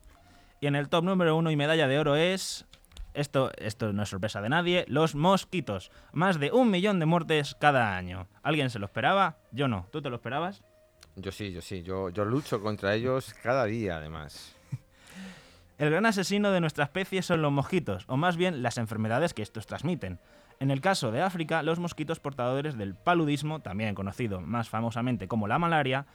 Y 0.61 0.67
en 0.67 0.75
el 0.75 0.89
top 0.89 1.03
número 1.03 1.35
uno 1.35 1.51
y 1.51 1.55
medalla 1.55 1.87
de 1.87 1.99
oro 1.99 2.15
es. 2.15 2.65
Esto, 3.13 3.51
esto 3.57 3.93
no 3.93 4.03
es 4.03 4.09
sorpresa 4.09 4.41
de 4.41 4.49
nadie. 4.49 4.83
Los 4.87 5.15
mosquitos. 5.15 5.89
Más 6.11 6.39
de 6.39 6.51
un 6.51 6.69
millón 6.71 6.99
de 6.99 7.05
muertes 7.05 7.55
cada 7.59 7.95
año. 7.95 8.27
¿Alguien 8.43 8.69
se 8.69 8.79
lo 8.79 8.85
esperaba? 8.85 9.37
Yo 9.51 9.67
no. 9.67 9.87
¿Tú 9.91 10.01
te 10.01 10.09
lo 10.09 10.15
esperabas? 10.17 10.63
Yo 11.15 11.31
sí, 11.31 11.51
yo 11.53 11.61
sí, 11.61 11.81
yo, 11.81 12.09
yo 12.09 12.25
lucho 12.25 12.61
contra 12.61 12.93
ellos 12.93 13.33
cada 13.41 13.65
día 13.65 13.97
además. 13.97 14.54
El 15.77 15.89
gran 15.89 16.05
asesino 16.05 16.51
de 16.51 16.61
nuestra 16.61 16.85
especie 16.85 17.21
son 17.21 17.41
los 17.41 17.51
mosquitos, 17.51 18.05
o 18.07 18.15
más 18.15 18.37
bien 18.37 18.63
las 18.63 18.77
enfermedades 18.77 19.33
que 19.33 19.41
estos 19.41 19.67
transmiten. 19.67 20.19
En 20.61 20.71
el 20.71 20.79
caso 20.79 21.11
de 21.11 21.21
África, 21.21 21.63
los 21.63 21.79
mosquitos 21.79 22.21
portadores 22.21 22.77
del 22.77 22.95
paludismo, 22.95 23.59
también 23.59 23.93
conocido 23.93 24.39
más 24.39 24.69
famosamente 24.69 25.27
como 25.27 25.49
la 25.49 25.59
malaria, 25.59 26.05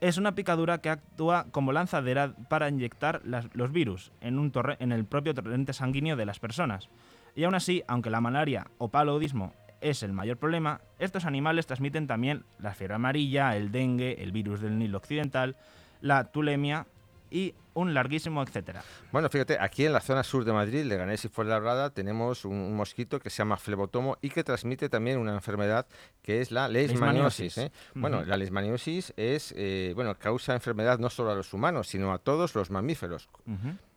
es 0.00 0.16
una 0.16 0.34
picadura 0.34 0.78
que 0.78 0.88
actúa 0.88 1.48
como 1.50 1.72
lanzadera 1.72 2.32
para 2.48 2.70
inyectar 2.70 3.20
los 3.24 3.72
virus 3.72 4.10
en, 4.22 4.50
en 4.78 4.92
el 4.92 5.04
propio 5.04 5.34
torrente 5.34 5.74
sanguíneo 5.74 6.16
de 6.16 6.24
las 6.24 6.38
personas. 6.38 6.88
Y 7.36 7.44
aún 7.44 7.54
así, 7.54 7.82
aunque 7.86 8.08
la 8.08 8.22
malaria 8.22 8.68
o 8.78 8.88
paludismo 8.88 9.52
es 9.82 10.02
el 10.02 10.14
mayor 10.14 10.38
problema, 10.38 10.80
estos 10.98 11.26
animales 11.26 11.66
transmiten 11.66 12.06
también 12.06 12.44
la 12.58 12.72
fiebre 12.72 12.94
amarilla, 12.94 13.54
el 13.54 13.70
dengue, 13.70 14.22
el 14.22 14.32
virus 14.32 14.62
del 14.62 14.78
Nilo 14.78 14.96
Occidental, 14.96 15.56
la 16.00 16.24
tulemia 16.24 16.86
y 17.30 17.54
un 17.74 17.94
larguísimo 17.94 18.42
etcétera. 18.42 18.82
Bueno, 19.12 19.28
fíjate, 19.30 19.56
aquí 19.60 19.86
en 19.86 19.92
la 19.92 20.00
zona 20.00 20.22
sur 20.22 20.44
de 20.44 20.52
Madrid, 20.52 20.84
Leganés 20.84 21.24
y 21.24 21.28
Fuenlabrada, 21.28 21.90
tenemos 21.90 22.44
un, 22.44 22.56
un 22.56 22.76
mosquito 22.76 23.20
que 23.20 23.30
se 23.30 23.38
llama 23.38 23.56
flebotomo 23.56 24.18
y 24.20 24.30
que 24.30 24.44
transmite 24.44 24.88
también 24.88 25.18
una 25.18 25.34
enfermedad 25.34 25.86
que 26.22 26.40
es 26.40 26.50
la 26.50 26.68
leishmaniosis. 26.68 27.56
Leishmaniosis. 27.56 27.58
¿eh? 27.58 27.72
Bueno, 27.94 28.24
la 28.24 28.36
leishmaniosis 28.36 29.14
es, 29.16 29.54
eh, 29.56 29.92
bueno, 29.94 30.14
causa 30.16 30.54
enfermedad 30.54 30.98
no 30.98 31.10
solo 31.10 31.30
a 31.30 31.34
los 31.34 31.52
humanos, 31.54 31.88
sino 31.88 32.12
a 32.12 32.18
todos 32.18 32.54
los 32.54 32.70
mamíferos. 32.70 33.28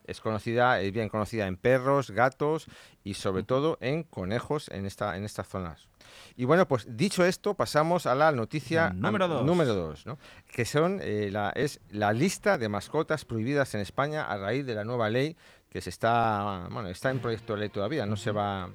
Es 0.06 0.20
conocida, 0.20 0.82
es 0.82 0.92
bien 0.92 1.10
conocida 1.10 1.48
en 1.48 1.58
perros, 1.58 2.12
gatos 2.12 2.68
y 3.04 3.14
sobre 3.14 3.44
todo 3.44 3.78
en 3.82 4.04
conejos 4.04 4.70
en 4.70 4.86
esta, 4.86 5.18
en 5.18 5.24
estas 5.24 5.48
zonas. 5.48 5.88
Y 6.36 6.46
bueno, 6.46 6.68
pues 6.68 6.86
dicho 6.98 7.26
esto, 7.26 7.54
pasamos 7.54 8.06
a 8.06 8.16
la 8.16 8.32
noticia 8.32 8.90
número 8.90 9.44
número 9.44 9.74
dos, 9.74 10.06
¿no? 10.06 10.18
que 10.52 10.66
son 10.66 11.00
eh, 11.02 11.30
la, 11.32 11.52
es 11.52 11.80
la 11.92 12.14
lista 12.14 12.58
de 12.58 12.70
mascotas 12.70 13.26
prohibidas 13.26 13.74
en 13.76 13.82
España 13.82 14.26
a 14.26 14.38
raíz 14.38 14.66
de 14.66 14.76
la 14.76 14.84
nueva 14.84 15.10
ley 15.10 15.36
que 15.70 15.82
se 15.82 15.90
está, 15.90 16.68
bueno, 16.70 16.90
está 16.90 17.10
en 17.10 17.20
proyecto 17.20 17.54
de 17.54 17.62
ley 17.62 17.70
todavía, 17.70 18.06
no 18.06 18.16
se 18.16 18.32
va, 18.32 18.70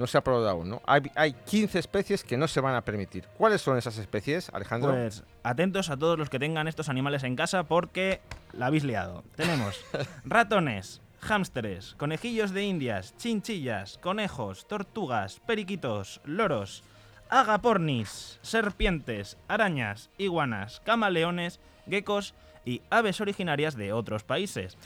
no 0.00 0.06
se 0.06 0.16
ha 0.16 0.20
aprobado 0.20 0.48
aún, 0.48 0.70
¿no? 0.70 0.82
Hay, 0.86 1.02
hay 1.14 1.32
15 1.34 1.78
especies 1.78 2.24
que 2.24 2.38
no 2.38 2.48
se 2.48 2.60
van 2.60 2.74
a 2.74 2.80
permitir. 2.80 3.26
¿Cuáles 3.36 3.60
son 3.60 3.76
esas 3.76 3.98
especies, 3.98 4.50
Alejandro? 4.52 4.92
Pues 4.92 5.22
atentos 5.42 5.90
a 5.90 5.96
todos 5.96 6.18
los 6.18 6.30
que 6.30 6.38
tengan 6.38 6.66
estos 6.66 6.88
animales 6.88 7.22
en 7.22 7.36
casa 7.36 7.64
porque 7.64 8.20
la 8.52 8.66
habéis 8.66 8.84
liado. 8.84 9.22
Tenemos 9.36 9.84
ratones, 10.24 11.02
hámsteres, 11.20 11.94
conejillos 11.98 12.52
de 12.52 12.64
indias, 12.64 13.14
chinchillas, 13.18 13.98
conejos, 13.98 14.66
tortugas, 14.66 15.38
periquitos, 15.40 16.22
loros, 16.24 16.82
agapornis, 17.28 18.38
serpientes, 18.40 19.36
arañas, 19.48 20.08
iguanas, 20.16 20.80
camaleones, 20.84 21.60
geckos 21.88 22.34
y 22.64 22.80
aves 22.88 23.20
originarias 23.20 23.76
de 23.76 23.92
otros 23.92 24.24
países. 24.24 24.78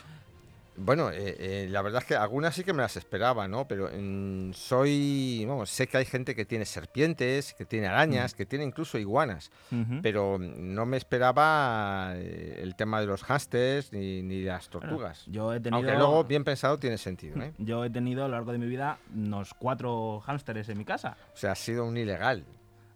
Bueno, 0.76 1.10
eh, 1.10 1.36
eh, 1.38 1.68
la 1.70 1.82
verdad 1.82 2.02
es 2.02 2.08
que 2.08 2.16
algunas 2.16 2.54
sí 2.54 2.64
que 2.64 2.72
me 2.72 2.82
las 2.82 2.96
esperaba, 2.96 3.46
¿no? 3.46 3.68
Pero 3.68 3.88
mm, 3.92 4.52
soy, 4.52 5.44
vamos, 5.46 5.70
sé 5.70 5.86
que 5.86 5.98
hay 5.98 6.04
gente 6.04 6.34
que 6.34 6.44
tiene 6.44 6.64
serpientes, 6.64 7.54
que 7.54 7.64
tiene 7.64 7.86
arañas, 7.86 8.34
que 8.34 8.44
tiene 8.44 8.64
incluso 8.64 8.98
iguanas, 8.98 9.50
pero 10.02 10.38
mm, 10.38 10.74
no 10.74 10.84
me 10.86 10.96
esperaba 10.96 12.12
eh, 12.16 12.58
el 12.62 12.74
tema 12.74 13.00
de 13.00 13.06
los 13.06 13.22
hámsters 13.22 13.92
ni, 13.92 14.22
ni 14.22 14.40
de 14.40 14.48
las 14.48 14.68
Bueno, 14.70 14.88
tortugas. 14.88 15.24
yo 15.26 15.52
he 15.52 15.60
tenido... 15.60 15.76
Aunque 15.76 15.96
luego, 15.96 16.24
bien 16.24 16.44
pensado, 16.44 16.78
tiene 16.78 16.98
sentido, 16.98 17.40
¿eh? 17.42 17.52
Yo 17.58 17.84
he 17.84 17.90
tenido 17.90 18.24
a 18.24 18.28
lo 18.28 18.34
largo 18.34 18.52
de 18.52 18.58
mi 18.58 18.66
vida 18.66 18.98
unos 19.14 19.54
cuatro 19.54 20.22
hámsteres 20.26 20.68
en 20.68 20.78
mi 20.78 20.84
casa. 20.84 21.16
O 21.34 21.36
sea, 21.36 21.52
ha 21.52 21.56
sido 21.56 21.84
un 21.84 21.96
ilegal. 21.96 22.44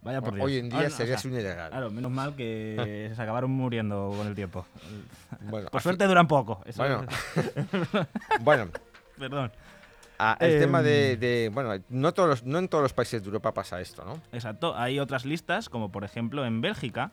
Vaya 0.02 0.20
por 0.20 0.34
Dios. 0.34 0.44
Hoy 0.46 0.58
en 0.58 0.68
día 0.68 0.78
Ah, 0.78 0.82
no, 0.82 0.88
o 0.88 0.90
sea, 0.90 1.18
un 1.24 1.32
ilegal. 1.36 1.70
Claro, 1.70 1.90
menos 1.90 2.10
mal 2.10 2.34
que 2.36 3.10
se 3.16 3.20
acabaron 3.22 3.50
muriendo 3.50 4.12
con 4.16 4.26
el 4.26 4.34
tiempo. 4.34 4.64
Bueno, 5.42 5.68
Por 5.70 5.82
suerte 5.82 6.06
duran 6.06 6.28
poco. 6.28 6.62
eso- 6.66 6.82
Bueno, 6.82 7.04
bueno, 8.40 8.68
Perdón. 9.18 9.50
ah, 10.18 10.36
el 10.40 10.60
tema 10.60 10.82
de, 10.82 11.12
Em. 11.12 11.20
de- 11.20 11.50
bueno, 11.52 11.82
no 11.88 12.14
todos, 12.14 12.28
los- 12.28 12.44
no 12.44 12.58
en 12.58 12.68
todos 12.68 12.82
los 12.82 12.92
países 12.92 13.22
de 13.22 13.26
Europa 13.26 13.52
pasa 13.52 13.80
esto, 13.80 14.04
¿no? 14.04 14.20
Exacto. 14.32 14.76
Hay 14.76 15.00
otras 15.00 15.24
listas, 15.24 15.68
como 15.68 15.90
por 15.90 16.04
ejemplo 16.04 16.44
en 16.46 16.60
Bélgica, 16.60 17.10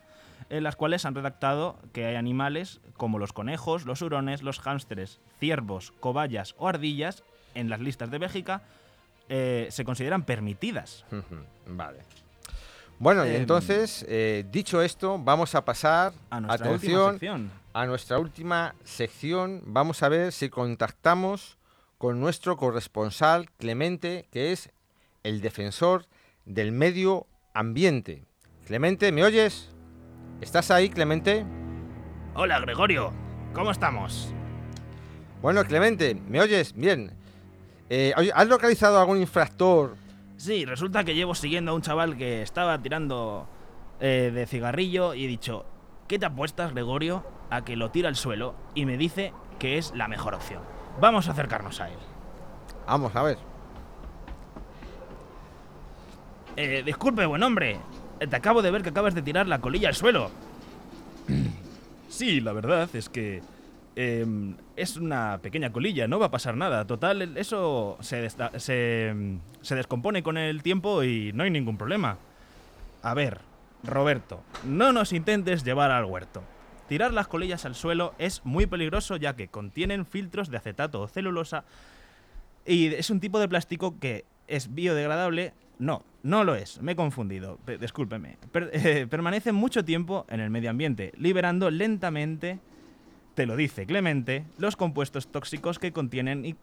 en 0.50 0.64
las 0.64 0.76
cuales 0.76 1.06
han 1.06 1.16
redactado 1.16 1.78
que 1.92 2.06
hay 2.06 2.16
animales 2.16 2.80
como 2.98 3.18
los 3.18 3.34
conejos, 3.34 3.86
los 3.86 4.02
hurones, 4.04 4.44
los 4.44 4.66
hámsteres, 4.66 5.20
ciervos, 5.40 5.92
cobayas 6.00 6.54
o 6.60 6.68
ardillas, 6.68 7.24
en 7.56 7.70
las 7.70 7.80
listas 7.80 8.12
de 8.12 8.20
Bélgica, 8.20 8.62
eh, 9.30 9.68
se 9.72 9.84
consideran 9.86 10.24
permitidas. 10.24 11.04
Vale. 11.66 12.00
Bueno, 13.00 13.26
y 13.26 13.30
Em. 13.30 13.36
entonces, 13.42 14.06
eh, 14.08 14.46
dicho 14.52 14.82
esto, 14.82 15.20
vamos 15.20 15.54
a 15.56 15.66
pasar, 15.66 16.14
A 16.30 16.40
nuestra 16.40 16.72
última 16.72 16.76
atención, 16.76 17.12
sección. 17.14 17.52
a 17.74 17.86
nuestra 17.86 18.20
última 18.20 18.76
sección. 18.84 19.62
Vamos 19.66 20.02
a 20.04 20.10
ver 20.10 20.32
si 20.32 20.50
contactamos 20.50 21.58
con 21.98 22.20
nuestro 22.20 22.56
corresponsal 22.58 23.50
Clemente, 23.58 24.28
que 24.32 24.52
es 24.54 24.70
el 25.24 25.42
defensor 25.42 26.06
del 26.46 26.72
medio 26.72 27.28
ambiente. 27.54 28.24
Clemente, 28.66 29.12
¿me 29.12 29.24
oyes? 29.24 29.70
¿Estás 30.42 30.72
ahí, 30.72 30.90
Clemente? 30.90 31.46
Hola, 32.34 32.60
Gregorio. 32.60 33.12
¿Cómo 33.54 33.72
estamos? 33.72 34.30
Bueno, 35.42 35.64
Clemente, 35.66 36.16
¿me 36.28 36.42
oyes? 36.42 36.74
Bien. 36.74 37.12
Eh, 37.90 38.14
¿Has 38.34 38.48
localizado 38.48 39.00
algún 39.00 39.20
infractor? 39.20 39.96
Sí, 40.38 40.66
resulta 40.66 41.04
que 41.04 41.16
llevo 41.16 41.34
siguiendo 41.36 41.72
a 41.72 41.76
un 41.76 41.82
chaval 41.82 42.18
que 42.18 42.42
estaba 42.42 42.82
tirando 42.82 43.48
eh, 44.00 44.32
de 44.34 44.46
cigarrillo 44.46 45.14
y 45.14 45.26
he 45.26 45.28
dicho, 45.28 45.66
¿qué 46.08 46.20
te 46.20 46.26
apuestas, 46.26 46.74
Gregorio, 46.74 47.24
a 47.50 47.64
que 47.64 47.76
lo 47.76 47.90
tira 47.92 48.10
al 48.10 48.16
suelo? 48.16 48.56
Y 48.74 48.86
me 48.86 48.98
dice 48.98 49.34
que 49.60 49.78
es 49.78 49.94
la 49.96 50.08
mejor 50.08 50.34
opción. 50.34 50.62
Vamos 51.00 51.28
a 51.28 51.32
acercarnos 51.32 51.80
a 51.80 51.90
él. 51.90 51.98
Vamos 52.88 53.16
a 53.16 53.24
ver. 53.24 53.38
Eh, 56.58 56.84
disculpe, 56.86 57.26
buen 57.26 57.44
hombre. 57.44 57.80
Eh, 58.20 58.28
Te 58.28 58.36
acabo 58.36 58.62
de 58.62 58.72
ver 58.72 58.82
que 58.84 58.90
acabas 58.90 59.16
de 59.16 59.22
tirar 59.22 59.48
la 59.48 59.60
colilla 59.60 59.88
al 59.90 59.96
suelo. 59.96 60.30
Sí, 62.10 62.40
la 62.40 62.54
verdad 62.54 62.90
es 62.94 63.10
que 63.10 63.42
em, 63.96 64.56
es 64.76 64.98
una 64.98 65.40
pequeña 65.42 65.72
colilla, 65.72 66.08
no 66.08 66.20
va 66.20 66.28
a 66.28 66.32
pasar 66.32 66.58
nada. 66.58 66.86
Total, 66.86 67.38
eso 67.38 67.98
se, 68.02 68.28
em, 69.08 69.40
se 69.62 69.76
descompone 69.76 70.24
con 70.24 70.38
el 70.38 70.62
tiempo 70.64 71.04
y 71.04 71.32
no 71.34 71.44
hay 71.44 71.50
ningún 71.52 71.78
problema. 71.78 72.18
A 73.02 73.14
ver, 73.14 73.40
Roberto, 73.84 74.44
no 74.66 74.92
nos 74.92 75.14
intentes 75.14 75.64
llevar 75.64 75.92
al 75.92 76.06
huerto. 76.06 76.44
Tirar 76.88 77.14
las 77.14 77.28
colillas 77.28 77.66
al 77.66 77.76
suelo 77.76 78.14
es 78.20 78.46
muy 78.46 78.66
peligroso 78.68 79.16
ya 79.18 79.36
que 79.36 79.48
contienen 79.48 80.06
filtros 80.06 80.50
de 80.50 80.58
acetato 80.58 81.02
o 81.02 81.08
celulosa 81.08 81.64
y 82.66 82.88
es 82.88 83.10
un 83.10 83.20
tipo 83.20 83.40
de 83.40 83.48
plástico 83.48 83.98
que 84.00 84.26
es 84.48 84.74
biodegradable. 84.74 85.54
No, 85.78 86.04
no 86.24 86.44
lo 86.44 86.56
es, 86.56 86.82
me 86.82 86.94
he 86.94 86.96
confundido, 86.96 87.58
pe- 87.66 87.78
discúlpeme. 87.78 88.38
Eh, 88.72 89.08
permanece 89.10 89.52
mucho 89.52 89.84
tiempo 89.84 90.26
en 90.30 90.40
el 90.40 90.50
medio 90.50 90.70
ambiente, 90.70 91.12
liberando 91.18 91.70
lentamente, 91.70 92.60
te 93.36 93.46
lo 93.46 93.56
dice 93.56 93.86
Clemente, 93.86 94.46
los 94.58 94.76
compuestos 94.76 95.28
tóxicos 95.28 95.78
que 95.78 95.92
contienen 95.92 96.46
y 96.46 96.56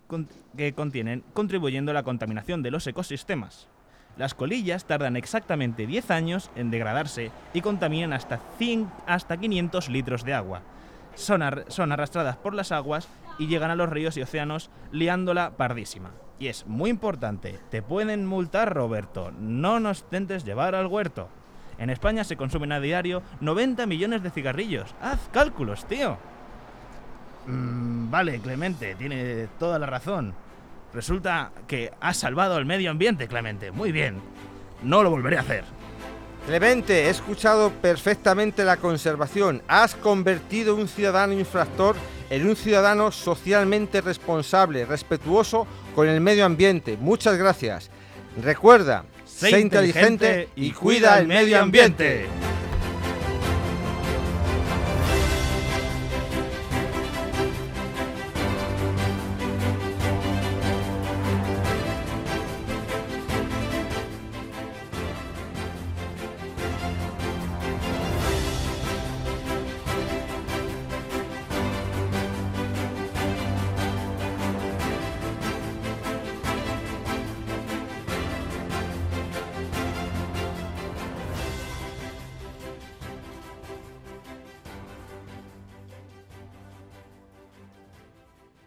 que 0.57 0.73
contienen, 0.73 1.23
contribuyendo 1.35 1.93
a 1.93 1.95
la 1.95 2.03
contaminación 2.03 2.63
de 2.63 2.71
los 2.71 2.87
ecosistemas. 2.87 3.69
Las 4.17 4.35
colillas 4.35 4.85
tardan 4.87 5.17
exactamente 5.17 5.87
10 5.87 6.11
años 6.11 6.51
en 6.57 6.71
degradarse 6.71 7.31
y 7.55 7.61
contaminan 7.61 8.13
hasta, 8.13 8.41
100 8.59 8.91
hasta 9.07 9.37
500 9.37 9.89
litros 9.89 10.25
de 10.25 10.35
agua. 10.35 10.63
Son, 11.15 11.43
son 11.69 11.93
arrastradas 11.93 12.37
por 12.37 12.55
las 12.55 12.73
aguas 12.73 13.09
y 13.39 13.47
llegan 13.47 13.71
a 13.71 13.77
los 13.77 13.89
ríos 13.89 14.17
y 14.17 14.23
océanos 14.23 14.71
liándola 14.91 15.53
pardísima. 15.57 16.11
Y 16.39 16.49
es 16.49 16.67
muy 16.67 16.91
importante, 16.91 17.59
te 17.71 17.83
pueden 17.83 18.27
multar 18.27 18.75
Roberto, 18.75 19.31
no 19.39 19.79
nos 19.79 20.01
intentes 20.01 20.45
llevar 20.45 20.75
al 20.75 20.89
huerto. 20.89 21.29
En 21.79 21.89
España 21.91 22.25
se 22.25 22.37
consumen 22.37 22.73
a 22.73 22.81
diario 22.81 23.23
90 23.41 23.87
millones 23.87 24.23
de 24.23 24.31
cigarrillos. 24.31 24.95
Haz 25.01 25.29
cálculos, 25.33 25.87
tío. 25.87 26.19
Mm, 27.47 28.11
vale, 28.11 28.41
Clemente, 28.41 28.95
tiene 28.95 29.49
toda 29.59 29.79
la 29.79 29.87
razón. 29.87 30.35
Resulta 30.95 31.51
que 31.67 31.91
has 32.01 32.19
salvado 32.19 32.59
el 32.59 32.67
medio 32.67 32.91
ambiente, 32.91 33.27
Clemente. 33.29 33.71
Muy 33.71 33.93
bien. 33.93 34.21
No 34.83 35.03
lo 35.03 35.11
volveré 35.11 35.39
a 35.39 35.41
hacer. 35.41 35.65
Clemente, 36.47 37.07
he 37.07 37.11
escuchado 37.11 37.71
perfectamente 37.71 38.65
la 38.65 38.77
conservación. 38.77 39.63
Has 39.69 39.95
convertido 39.95 40.75
un 40.75 40.89
ciudadano 40.89 41.33
infractor 41.35 41.95
en 42.31 42.49
un 42.49 42.57
ciudadano 42.57 43.13
socialmente 43.13 44.01
responsable, 44.01 44.85
respetuoso 44.85 45.67
con 45.95 46.09
el 46.09 46.21
medio 46.21 46.45
ambiente. 46.45 46.97
Muchas 46.97 47.37
gracias. 47.37 47.91
Recuerda, 48.43 49.05
sé, 49.25 49.61
inteligente 49.61 50.49
y 50.57 50.73
cuida 50.73 51.19
el 51.21 51.29
medio 51.29 51.61
ambiente. 51.61 52.27